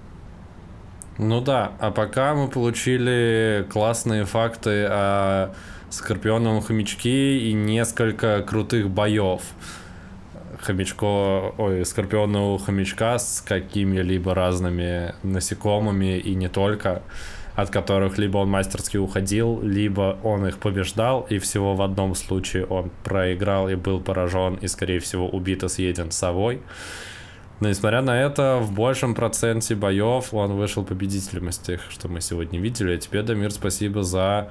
Ну 1.17 1.41
да, 1.41 1.73
а 1.79 1.91
пока 1.91 2.33
мы 2.33 2.47
получили 2.47 3.65
классные 3.69 4.25
факты 4.25 4.85
о 4.85 5.53
скорпионовом 5.89 6.61
хомячке 6.61 7.39
и 7.39 7.53
несколько 7.53 8.41
крутых 8.43 8.89
боев 8.89 9.41
хомячко, 10.61 11.53
ой, 11.57 11.85
скорпионного 11.85 12.59
хомячка 12.59 13.17
с 13.17 13.41
какими-либо 13.45 14.33
разными 14.33 15.13
насекомыми 15.23 16.17
и 16.17 16.35
не 16.35 16.49
только 16.49 17.01
от 17.61 17.69
которых 17.69 18.17
либо 18.17 18.37
он 18.37 18.49
мастерски 18.49 18.97
уходил, 18.97 19.61
либо 19.61 20.17
он 20.23 20.47
их 20.47 20.59
побеждал, 20.59 21.27
и 21.29 21.39
всего 21.39 21.75
в 21.75 21.81
одном 21.81 22.15
случае 22.15 22.65
он 22.65 22.89
проиграл 23.03 23.67
и 23.69 23.75
был 23.75 23.99
поражен, 23.99 24.55
и, 24.55 24.67
скорее 24.67 24.99
всего, 24.99 25.27
убит 25.27 25.63
и 25.63 25.69
съеден 25.69 26.11
совой. 26.11 26.61
Но, 27.59 27.67
несмотря 27.67 28.01
на 28.01 28.21
это, 28.21 28.59
в 28.61 28.71
большем 28.71 29.13
проценте 29.13 29.75
боев 29.75 30.33
он 30.33 30.53
вышел 30.53 30.85
победителем 30.85 31.49
из 31.49 31.57
тех, 31.57 31.81
что 31.89 32.07
мы 32.07 32.21
сегодня 32.21 32.59
видели. 32.59 32.95
А 32.95 32.97
тебе, 32.97 33.21
Дамир, 33.23 33.51
спасибо 33.51 34.03
за 34.03 34.49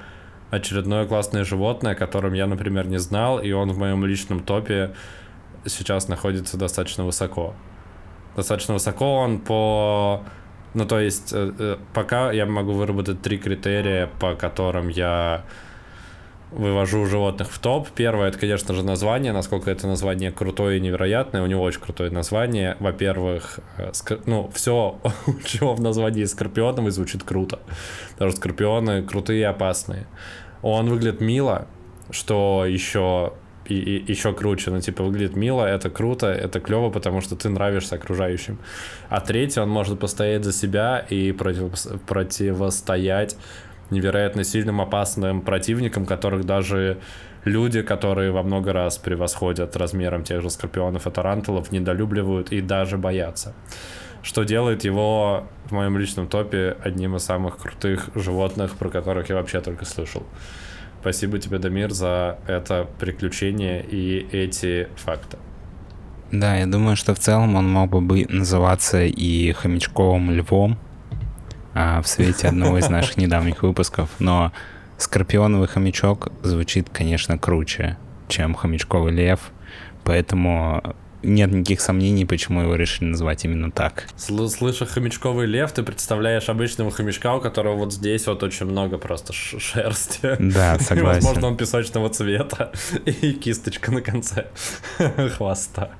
очередное 0.51 1.07
классное 1.07 1.43
животное, 1.43 1.93
о 1.93 1.95
котором 1.95 2.33
я, 2.33 2.45
например, 2.45 2.87
не 2.87 2.99
знал, 2.99 3.39
и 3.39 3.51
он 3.51 3.71
в 3.71 3.79
моем 3.79 4.05
личном 4.05 4.41
топе 4.41 4.93
сейчас 5.65 6.07
находится 6.07 6.57
достаточно 6.57 7.03
высоко. 7.03 7.55
Достаточно 8.35 8.75
высоко 8.75 9.15
он 9.15 9.39
по 9.39 10.23
Ну, 10.73 10.85
то 10.85 10.99
есть, 10.99 11.31
э, 11.33 11.51
э, 11.57 11.77
пока 11.93 12.31
я 12.31 12.45
могу 12.45 12.73
выработать 12.73 13.21
три 13.21 13.37
критерия, 13.37 14.09
по 14.19 14.35
которым 14.35 14.89
я 14.89 15.43
вывожу 16.51 17.05
животных 17.05 17.51
в 17.51 17.59
топ. 17.59 17.89
Первое, 17.89 18.29
это, 18.29 18.39
конечно 18.39 18.73
же, 18.73 18.83
название, 18.83 19.33
насколько 19.33 19.69
это 19.69 19.87
название 19.87 20.31
крутое 20.31 20.77
и 20.77 20.81
невероятное. 20.81 21.43
У 21.43 21.45
него 21.45 21.63
очень 21.63 21.81
крутое 21.81 22.11
название. 22.11 22.75
Во-первых, 22.79 23.59
э, 23.77 23.91
скор... 23.93 24.19
ну, 24.25 24.49
все, 24.53 24.99
чего 25.45 25.73
в 25.73 25.81
названии 25.81 26.25
скорпионом 26.25 26.89
звучит 26.91 27.23
круто. 27.23 27.59
Потому 28.13 28.31
что 28.31 28.39
скорпионы 28.39 29.03
крутые 29.03 29.41
и 29.41 29.43
опасные. 29.43 30.07
Он 30.61 30.89
выглядит 30.89 31.21
мило, 31.21 31.67
что 32.11 32.65
еще 32.67 33.33
и, 33.73 33.97
и 33.97 34.11
еще 34.11 34.33
круче, 34.33 34.71
ну, 34.71 34.81
типа, 34.81 35.03
выглядит 35.03 35.35
мило, 35.35 35.65
это 35.65 35.89
круто, 35.89 36.27
это 36.27 36.59
клево, 36.59 36.89
потому 36.89 37.21
что 37.21 37.35
ты 37.35 37.49
нравишься 37.49 37.95
окружающим. 37.95 38.57
А 39.09 39.21
третий, 39.21 39.59
он 39.59 39.69
может 39.69 39.99
постоять 39.99 40.43
за 40.43 40.51
себя 40.51 41.05
и 41.09 41.31
против, 41.31 41.71
противостоять 42.07 43.37
невероятно 43.89 44.43
сильным, 44.43 44.81
опасным 44.81 45.41
противникам, 45.41 46.05
которых 46.05 46.45
даже 46.45 46.99
люди, 47.45 47.81
которые 47.81 48.31
во 48.31 48.43
много 48.43 48.73
раз 48.73 48.97
превосходят 48.97 49.75
размером 49.75 50.23
тех 50.23 50.41
же 50.41 50.49
скорпионов 50.49 51.07
и 51.07 51.11
тарантулов, 51.11 51.71
недолюбливают 51.71 52.51
и 52.51 52.61
даже 52.61 52.97
боятся. 52.97 53.53
Что 54.21 54.43
делает 54.43 54.83
его 54.83 55.47
в 55.65 55.71
моем 55.71 55.97
личном 55.97 56.27
топе 56.27 56.75
одним 56.83 57.15
из 57.15 57.23
самых 57.23 57.57
крутых 57.57 58.09
животных, 58.15 58.75
про 58.75 58.89
которых 58.89 59.29
я 59.29 59.35
вообще 59.35 59.61
только 59.61 59.85
слышал. 59.85 60.23
Спасибо 61.01 61.39
тебе, 61.39 61.59
Дамир, 61.59 61.91
за 61.91 62.39
это 62.47 62.87
приключение 62.99 63.83
и 63.83 64.27
эти 64.31 64.87
факты. 64.95 65.37
Да, 66.31 66.57
я 66.57 66.67
думаю, 66.67 66.95
что 66.95 67.15
в 67.15 67.19
целом 67.19 67.55
он 67.55 67.67
мог 67.69 67.89
бы 67.89 68.25
называться 68.29 69.03
и 69.03 69.51
хомячковым 69.53 70.31
львом, 70.31 70.77
а, 71.73 72.01
в 72.01 72.07
свете 72.07 72.49
одного 72.49 72.77
из 72.77 72.89
наших 72.89 73.17
недавних 73.17 73.63
выпусков, 73.63 74.09
но 74.19 74.51
скорпионовый 74.97 75.67
хомячок 75.67 76.31
звучит, 76.43 76.89
конечно, 76.91 77.37
круче, 77.37 77.97
чем 78.27 78.53
хомячковый 78.53 79.13
лев, 79.13 79.51
поэтому 80.03 80.95
нет 81.23 81.51
никаких 81.51 81.81
сомнений, 81.81 82.25
почему 82.25 82.61
его 82.61 82.75
решили 82.75 83.09
назвать 83.09 83.45
именно 83.45 83.71
так. 83.71 84.07
Слыша 84.17 84.85
хомячковый 84.85 85.47
лев, 85.47 85.71
ты 85.71 85.83
представляешь 85.83 86.49
обычного 86.49 86.91
хомячка, 86.91 87.35
у 87.35 87.41
которого 87.41 87.75
вот 87.75 87.93
здесь 87.93 88.27
вот 88.27 88.43
очень 88.43 88.65
много 88.65 88.97
просто 88.97 89.33
шерсти. 89.33 90.35
Да, 90.39 90.77
согласен. 90.79 90.99
И, 90.99 91.01
возможно, 91.01 91.47
он 91.47 91.57
песочного 91.57 92.09
цвета 92.09 92.71
и 93.05 93.33
кисточка 93.33 93.91
на 93.91 94.01
конце 94.01 94.47
хвоста. 95.37 95.91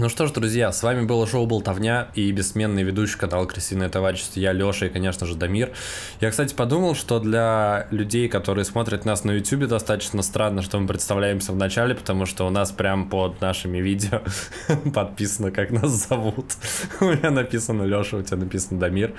Ну 0.00 0.08
что 0.08 0.28
ж, 0.28 0.30
друзья, 0.30 0.70
с 0.70 0.84
вами 0.84 1.04
было 1.04 1.26
шоу 1.26 1.44
«Болтовня» 1.46 2.06
и 2.14 2.30
бессменный 2.30 2.84
ведущий 2.84 3.18
канал 3.18 3.48
«Крысиное 3.48 3.88
товарищество». 3.88 4.38
Я 4.38 4.52
Леша 4.52 4.86
и, 4.86 4.90
конечно 4.90 5.26
же, 5.26 5.34
Дамир. 5.34 5.72
Я, 6.20 6.30
кстати, 6.30 6.54
подумал, 6.54 6.94
что 6.94 7.18
для 7.18 7.88
людей, 7.90 8.28
которые 8.28 8.64
смотрят 8.64 9.04
нас 9.04 9.24
на 9.24 9.32
YouTube, 9.32 9.66
достаточно 9.66 10.22
странно, 10.22 10.62
что 10.62 10.78
мы 10.78 10.86
представляемся 10.86 11.50
в 11.50 11.56
начале, 11.56 11.96
потому 11.96 12.26
что 12.26 12.46
у 12.46 12.50
нас 12.50 12.70
прям 12.70 13.08
под 13.08 13.40
нашими 13.40 13.78
видео 13.78 14.22
подписано, 14.94 15.50
как 15.50 15.72
нас 15.72 16.06
зовут. 16.06 16.46
У 17.00 17.06
меня 17.06 17.32
написано 17.32 17.82
Леша, 17.82 18.18
у 18.18 18.22
тебя 18.22 18.36
написано 18.36 18.78
Дамир. 18.78 19.14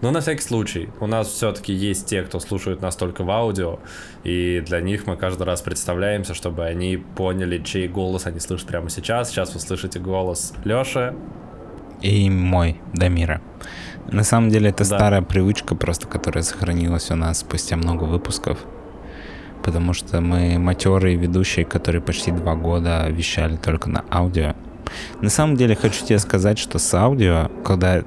Но 0.00 0.10
на 0.10 0.20
всякий 0.20 0.42
случай, 0.42 0.88
у 0.98 1.06
нас 1.06 1.28
все-таки 1.28 1.72
есть 1.72 2.06
те, 2.06 2.24
кто 2.24 2.40
слушает 2.40 2.82
нас 2.82 2.96
только 2.96 3.22
в 3.22 3.30
аудио, 3.30 3.78
и 4.24 4.60
для 4.66 4.80
них 4.80 5.06
мы 5.06 5.16
каждый 5.16 5.44
раз 5.44 5.62
представляемся, 5.62 6.34
чтобы 6.34 6.64
они 6.64 6.96
поняли, 6.96 7.62
чей 7.62 7.86
голос 7.86 8.26
они 8.26 8.40
слышат 8.40 8.66
прямо 8.66 8.90
сейчас. 8.90 9.30
Сейчас 9.30 9.54
вы 9.54 9.60
слышите 9.60 10.00
голос 10.00 10.23
голос 10.24 10.54
Лёши. 10.64 11.14
И 12.00 12.30
мой, 12.30 12.80
Дамира. 12.94 13.40
На 14.10 14.24
самом 14.24 14.48
деле 14.50 14.70
это 14.70 14.88
да. 14.88 14.96
старая 14.96 15.22
привычка 15.22 15.74
просто, 15.74 16.06
которая 16.06 16.42
сохранилась 16.42 17.10
у 17.10 17.14
нас 17.14 17.40
спустя 17.40 17.76
много 17.76 18.04
выпусков. 18.04 18.58
Потому 19.62 19.92
что 19.92 20.20
мы 20.20 20.58
матерые 20.58 21.16
ведущие, 21.16 21.64
которые 21.64 22.02
почти 22.02 22.30
два 22.30 22.54
года 22.54 23.08
вещали 23.08 23.56
только 23.56 23.88
на 23.88 24.04
аудио. 24.10 24.54
На 25.20 25.30
самом 25.30 25.56
деле 25.56 25.74
хочу 25.74 26.04
тебе 26.04 26.18
сказать, 26.18 26.58
что 26.58 26.78
с 26.78 26.94
аудио, 26.94 27.50
когда 27.64 28.02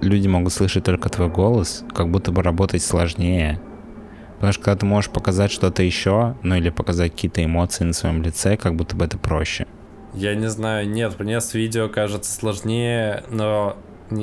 люди 0.00 0.28
могут 0.28 0.52
слышать 0.52 0.84
только 0.84 1.08
твой 1.08 1.28
голос, 1.28 1.84
как 1.94 2.10
будто 2.10 2.32
бы 2.32 2.42
работать 2.42 2.82
сложнее. 2.82 3.60
Потому 4.34 4.52
что 4.52 4.62
когда 4.62 4.78
ты 4.80 4.86
можешь 4.86 5.10
показать 5.10 5.50
что-то 5.50 5.82
еще, 5.82 6.36
ну 6.42 6.56
или 6.56 6.70
показать 6.70 7.12
какие-то 7.12 7.44
эмоции 7.44 7.84
на 7.84 7.92
своем 7.92 8.22
лице, 8.22 8.56
как 8.56 8.74
будто 8.74 8.96
бы 8.96 9.04
это 9.04 9.18
проще. 9.18 9.66
Я 10.18 10.34
не 10.34 10.48
знаю, 10.48 10.88
нет, 10.88 11.18
мне 11.20 11.40
с 11.40 11.54
видео 11.54 11.88
кажется 11.88 12.32
сложнее, 12.32 13.22
но... 13.30 13.76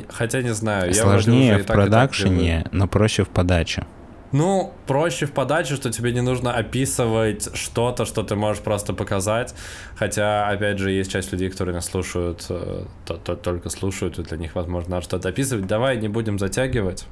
Хотя 0.09 0.41
не 0.41 0.53
знаю. 0.53 0.93
Сложнее 0.93 1.47
я 1.47 1.57
в 1.59 1.65
продакшене, 1.65 2.65
но 2.71 2.87
проще 2.87 3.23
в 3.23 3.29
подаче. 3.29 3.85
Ну, 4.33 4.73
проще 4.87 5.25
в 5.25 5.31
подаче, 5.31 5.75
что 5.75 5.89
тебе 5.91 6.11
не 6.11 6.21
нужно 6.21 6.53
описывать 6.53 7.55
что-то, 7.55 8.03
что 8.03 8.23
ты 8.23 8.35
можешь 8.35 8.61
просто 8.61 8.93
показать. 8.93 9.55
Хотя, 9.95 10.49
опять 10.49 10.79
же, 10.79 10.91
есть 10.91 11.11
часть 11.11 11.31
людей, 11.31 11.49
которые 11.49 11.75
нас 11.75 11.85
слушают, 11.85 12.45
э, 12.49 12.85
то, 13.05 13.13
то, 13.13 13.35
только 13.37 13.69
слушают, 13.69 14.19
и 14.19 14.23
для 14.23 14.37
них, 14.37 14.55
возможно, 14.55 14.95
надо 14.95 15.03
что-то 15.03 15.29
описывать. 15.29 15.67
Давай 15.67 15.97
не 15.97 16.09
будем 16.09 16.39
затягивать. 16.39 17.05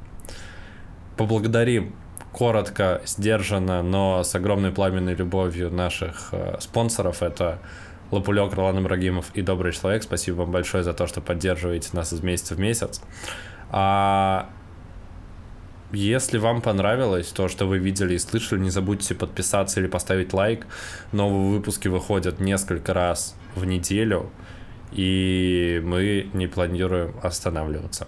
Поблагодарим 1.15 1.95
коротко, 2.33 3.01
сдержанно, 3.05 3.81
но 3.83 4.23
с 4.23 4.35
огромной 4.35 4.71
пламенной 4.71 5.13
любовью 5.13 5.71
наших 5.71 6.29
э, 6.33 6.57
спонсоров. 6.59 7.21
Это 7.23 7.59
Лапулек, 8.13 8.53
Ролан 8.53 8.79
Ибрагимов 8.79 9.31
и 9.33 9.41
Добрый 9.41 9.71
Человек. 9.73 10.03
Спасибо 10.03 10.35
вам 10.41 10.51
большое 10.51 10.83
за 10.83 10.93
то, 10.93 11.07
что 11.07 11.19
поддерживаете 11.19 11.89
нас 11.93 12.13
из 12.13 12.21
месяца 12.21 12.53
в 12.53 12.59
месяц. 12.59 13.01
А 13.71 14.51
если 15.91 16.37
вам 16.37 16.61
понравилось 16.61 17.29
то, 17.29 17.47
что 17.47 17.65
вы 17.65 17.79
видели 17.79 18.13
и 18.13 18.19
слышали, 18.19 18.59
не 18.59 18.69
забудьте 18.69 19.15
подписаться 19.15 19.79
или 19.79 19.87
поставить 19.87 20.31
лайк. 20.31 20.67
Новые 21.11 21.53
выпуски 21.53 21.87
выходят 21.87 22.39
несколько 22.39 22.93
раз 22.93 23.35
в 23.55 23.65
неделю, 23.65 24.29
и 24.91 25.81
мы 25.83 26.29
не 26.33 26.45
планируем 26.45 27.15
останавливаться. 27.23 28.07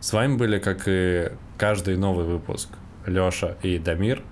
С 0.00 0.12
вами 0.12 0.36
были, 0.36 0.58
как 0.58 0.82
и 0.86 1.32
каждый 1.56 1.96
новый 1.96 2.26
выпуск, 2.26 2.68
Лёша 3.06 3.56
и 3.62 3.78
Дамир. 3.78 4.22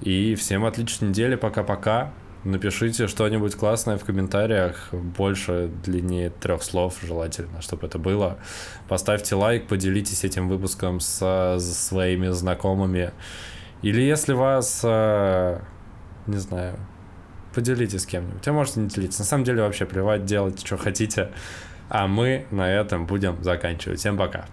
И 0.00 0.34
всем 0.34 0.64
отличной 0.64 1.10
недели, 1.10 1.36
пока-пока. 1.36 2.12
Напишите 2.46 3.08
что-нибудь 3.08 3.56
классное 3.56 3.98
в 3.98 4.04
комментариях, 4.04 4.90
больше, 4.92 5.68
длиннее 5.84 6.30
трех 6.30 6.62
слов 6.62 6.94
желательно, 7.02 7.60
чтобы 7.60 7.88
это 7.88 7.98
было. 7.98 8.38
Поставьте 8.88 9.34
лайк, 9.34 9.66
поделитесь 9.66 10.22
этим 10.22 10.48
выпуском 10.48 11.00
со, 11.00 11.56
со 11.58 11.74
своими 11.74 12.28
знакомыми. 12.28 13.10
Или 13.82 14.00
если 14.00 14.32
вас, 14.32 14.80
э, 14.84 15.58
не 16.28 16.36
знаю, 16.36 16.78
поделитесь 17.52 18.02
с 18.02 18.06
кем-нибудь. 18.06 18.46
А 18.46 18.52
можете 18.52 18.78
не 18.78 18.88
делиться. 18.88 19.22
На 19.22 19.26
самом 19.26 19.42
деле 19.42 19.62
вообще 19.62 19.84
плевать, 19.84 20.24
делать, 20.24 20.64
что 20.64 20.76
хотите. 20.76 21.32
А 21.88 22.06
мы 22.06 22.46
на 22.52 22.70
этом 22.70 23.06
будем 23.06 23.42
заканчивать. 23.42 23.98
Всем 23.98 24.16
пока. 24.16 24.46